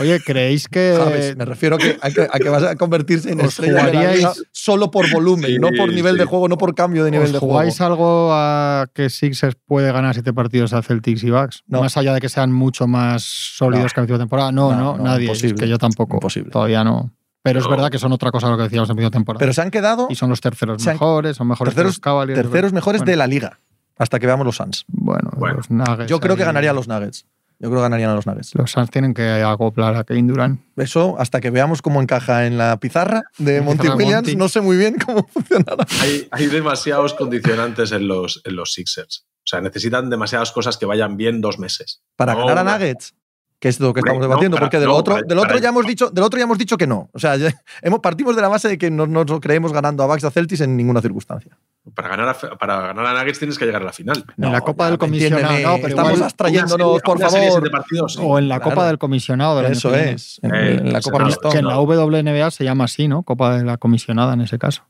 [0.00, 1.36] Oye, ¿creéis que ¿Sabes?
[1.36, 3.92] Me refiero a que, a que, a que vas a convertirse en ¿Os estrella de
[3.94, 6.18] la liga solo por volumen, Sí, no por nivel sí.
[6.20, 7.54] de juego, no por cambio de nivel ¿Os de juego.
[7.54, 11.62] jugáis algo a que Sixers puede ganar siete partidos a Celtics y Bucks?
[11.66, 11.80] No.
[11.80, 13.88] Más allá de que sean mucho más sólidos No.
[13.94, 14.52] que la última temporada.
[14.52, 15.24] No, No, no, no, nadie.
[15.24, 15.54] imposible.
[15.54, 16.16] Es que yo tampoco.
[16.16, 16.50] Imposible.
[16.50, 17.10] Todavía no.
[17.42, 19.40] Pero es verdad que son otra cosa de lo que decíamos en primera temporada.
[19.40, 22.00] Pero se han quedado y son los terceros han- mejores, son mejores terceros- que los
[22.00, 22.40] Cavaliers.
[22.40, 23.58] terceros mejores Bueno, de la liga,
[23.98, 24.84] hasta que veamos los Suns.
[24.86, 25.56] Bueno, Bueno.
[25.56, 26.08] los Nuggets.
[26.08, 27.26] Yo creo que ganarían los Nuggets.
[27.62, 28.54] Yo creo que ganarían a los Nuggets.
[28.56, 30.60] Los Suns tienen que acoplar a Kevin Durant.
[30.76, 34.36] Eso, hasta que veamos cómo encaja en la pizarra de Monty Williams, Monty.
[34.36, 35.86] no sé muy bien cómo funcionará.
[36.00, 39.26] Hay, hay demasiados condicionantes en los, en los Sixers.
[39.38, 42.02] O sea, necesitan demasiadas cosas que vayan bien dos meses.
[42.16, 42.78] Para No, ganar a.
[42.78, 43.14] Nuggets,
[43.62, 45.56] que es lo que estamos no, debatiendo, para- porque del no, otro, para- del otro
[45.58, 47.08] ya hemos dicho, del otro ya hemos dicho que no.
[47.12, 47.48] O sea, ya
[47.82, 50.62] hemos, partimos de la base de que no nos creemos ganando a Bucks a Celtics
[50.62, 51.56] en ninguna circunstancia.
[51.94, 54.24] Para ganar, a, para ganar a Nuggets tienes que llegar a la final.
[54.36, 57.50] en la Copa del comisionado, entiéndeme, no, pero estamos igual- abstrayéndonos, serie- por favor.
[57.52, 58.20] siete partidos, sí.
[58.20, 58.70] O en la Claro.
[58.72, 60.40] Copa del Comisionado del Eso es.
[60.42, 61.28] En, Eh, en la Copa.
[61.52, 61.78] Que en la.
[61.78, 63.22] WNBA se llama así, ¿no?
[63.22, 64.82] Copa de la comisionada en ese caso.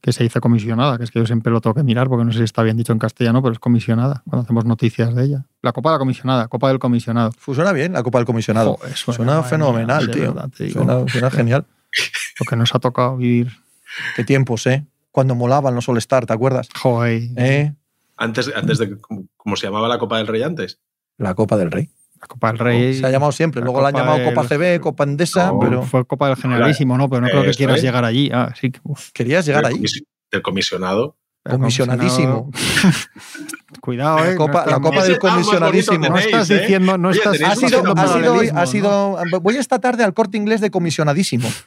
[0.00, 2.32] Que se dice comisionada, que es que yo siempre lo tengo que mirar porque no
[2.32, 5.46] sé si está bien dicho en castellano, pero es comisionada cuando hacemos noticias de ella.
[5.60, 7.32] La Copa de la comisionada, Copa del comisionado.
[7.32, 8.76] Funciona bien la Copa del Comisionado.
[8.76, 10.32] Joder, suena fenomenal, tío.
[10.32, 10.84] verdad te digo.
[10.84, 11.66] Suena, suena genial.
[12.38, 13.52] Lo que nos ha tocado vivir.
[14.16, 14.86] Qué tiempos, ¿eh?
[15.10, 16.68] Cuando molaban los All-Star, ¿te acuerdas?
[16.80, 17.74] Joder, ¿Eh?
[18.16, 18.98] Antes, antes de
[19.36, 20.78] como se llamaba la Copa del Rey antes.
[21.18, 21.90] La Copa del Rey.
[22.20, 22.94] La Copa del Rey.
[22.94, 23.60] Se ha llamado siempre.
[23.60, 26.28] la Luego la han Copa llamado del- Copa CB, Copa Endesa, No, pero Fue Copa
[26.28, 27.08] del Generalísimo, ¿no?
[27.08, 27.82] Pero no creo que quieras es.
[27.82, 28.30] llegar allí.
[28.32, 28.70] Ah, sí.
[29.12, 29.82] querías llegar ahí.
[30.30, 31.16] Del comisionado.
[31.44, 32.50] el Comisionadísimo.
[33.80, 34.30] Cuidado, ¿eh?
[34.32, 36.08] La Copa- no la estamos- Copa del comisionadísimo.
[36.08, 36.60] No estás ¿eh?
[36.60, 37.94] diciendo, no Oye, estás Ha sido,
[38.54, 39.18] ha sido.
[39.40, 41.48] Voy esta tarde al corte inglés de comisionadísimo.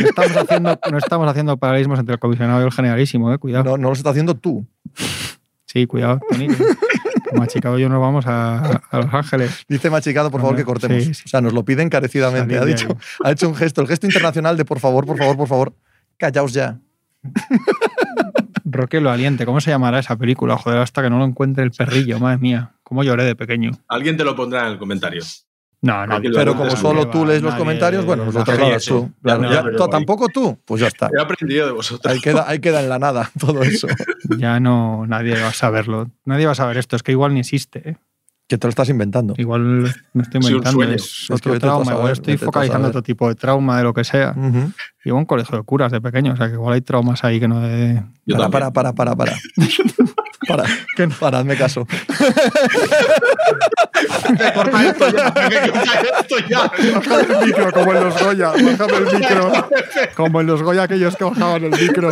[0.00, 3.38] No estamos haciendo, no estamos haciendo paralelismos entre el comisionado y el generalísimo, ¿eh?
[3.38, 3.64] Cuidado.
[3.64, 4.64] No, no lo estás haciendo tú.
[5.64, 6.46] Sí, cuidado, Tony.
[7.28, 9.64] Que Como achicado yo nos vamos a, a Los Ángeles.
[9.68, 11.04] Dice Machicado, por favor, que cortemos.
[11.04, 11.22] Sí, sí.
[11.26, 12.58] O sea, nos lo pide encarecidamente.
[12.58, 15.36] Salid Ha, dicho, ha hecho un gesto, el gesto internacional de por favor, por favor,
[15.36, 15.72] por favor,
[16.16, 16.78] callaos ya.
[18.64, 19.46] Roque lo aliente.
[19.46, 20.56] ¿Cómo se llamará esa película?
[20.56, 22.72] Joder, hasta que no lo encuentre el perrillo, madre mía.
[22.82, 23.72] ¿Cómo lloré de pequeño?
[23.88, 25.22] Alguien te lo pondrá en el comentario.
[25.80, 26.30] No, nadie.
[26.34, 29.04] Pero como solo tú lees los comentarios, bueno, pues lo nadie- trasladas sí, tú.
[29.08, 29.20] sí.
[29.22, 29.90] Claro, Ya, ya- pero ¿tú- guay.
[29.90, 30.58] ¿Tampoco tú?
[30.64, 31.08] Pues ya está.
[31.16, 32.12] He aprendido de vosotros.
[32.12, 33.86] Ahí queda, ahí queda en la nada todo eso.
[34.38, 36.10] Ya no, nadie va a saberlo.
[36.24, 36.96] Nadie va a saber esto.
[36.96, 37.90] Es que igual ni existe.
[37.90, 37.96] ¿eh?
[38.48, 39.34] Que te lo estás inventando.
[39.36, 39.60] Igual
[40.14, 40.70] me estoy Sí, inventando.
[40.80, 40.94] sueño.
[40.94, 41.84] Es Es que otro trauma.
[41.84, 44.34] saber, Igual estoy focalizando otro tipo de trauma, de lo que sea.
[44.36, 44.72] Ujú.
[45.04, 46.32] Llevo un colegio de curas de pequeño.
[46.32, 48.02] O sea, que igual hay traumas ahí que no de...
[48.26, 49.32] Para, para, para, para, para.
[50.48, 50.64] para.
[51.20, 51.86] Para, hazme caso.
[54.54, 56.72] Corta esto ya, corta esto ya.
[56.94, 58.48] Bájame el micro, como en los Goya.
[58.48, 59.52] Bájame el micro.
[60.16, 62.10] Como en los Goya aquellos que bajaban el micro.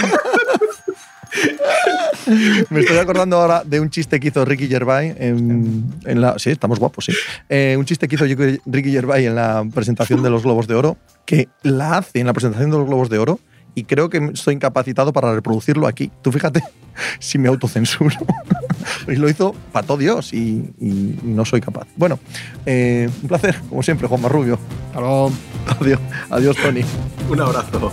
[2.71, 6.39] Me estoy acordando ahora de un chiste que hizo Ricky Gervais en, en la.
[6.39, 7.13] Sí, estamos guapos, sí.
[7.49, 10.97] Eh, un chiste que hizo Ricky Gervais en la presentación de los Globos de Oro,
[11.25, 13.41] que la hace en la presentación de los Globos de Oro
[13.77, 16.11] y creo que estoy incapacitado para reproducirlo aquí.
[16.23, 16.65] Tú fíjate
[17.21, 18.17] si me autocensuro.
[19.07, 21.87] y lo hizo para todo Dios y, y no soy capaz.
[21.95, 22.19] Bueno,
[22.65, 24.59] eh, un placer, como siempre, Juan Marrubio.
[24.89, 25.31] Hasta luego.
[25.79, 26.01] Adiós,
[26.31, 26.83] adiós Tony.
[27.29, 27.93] Un abrazo.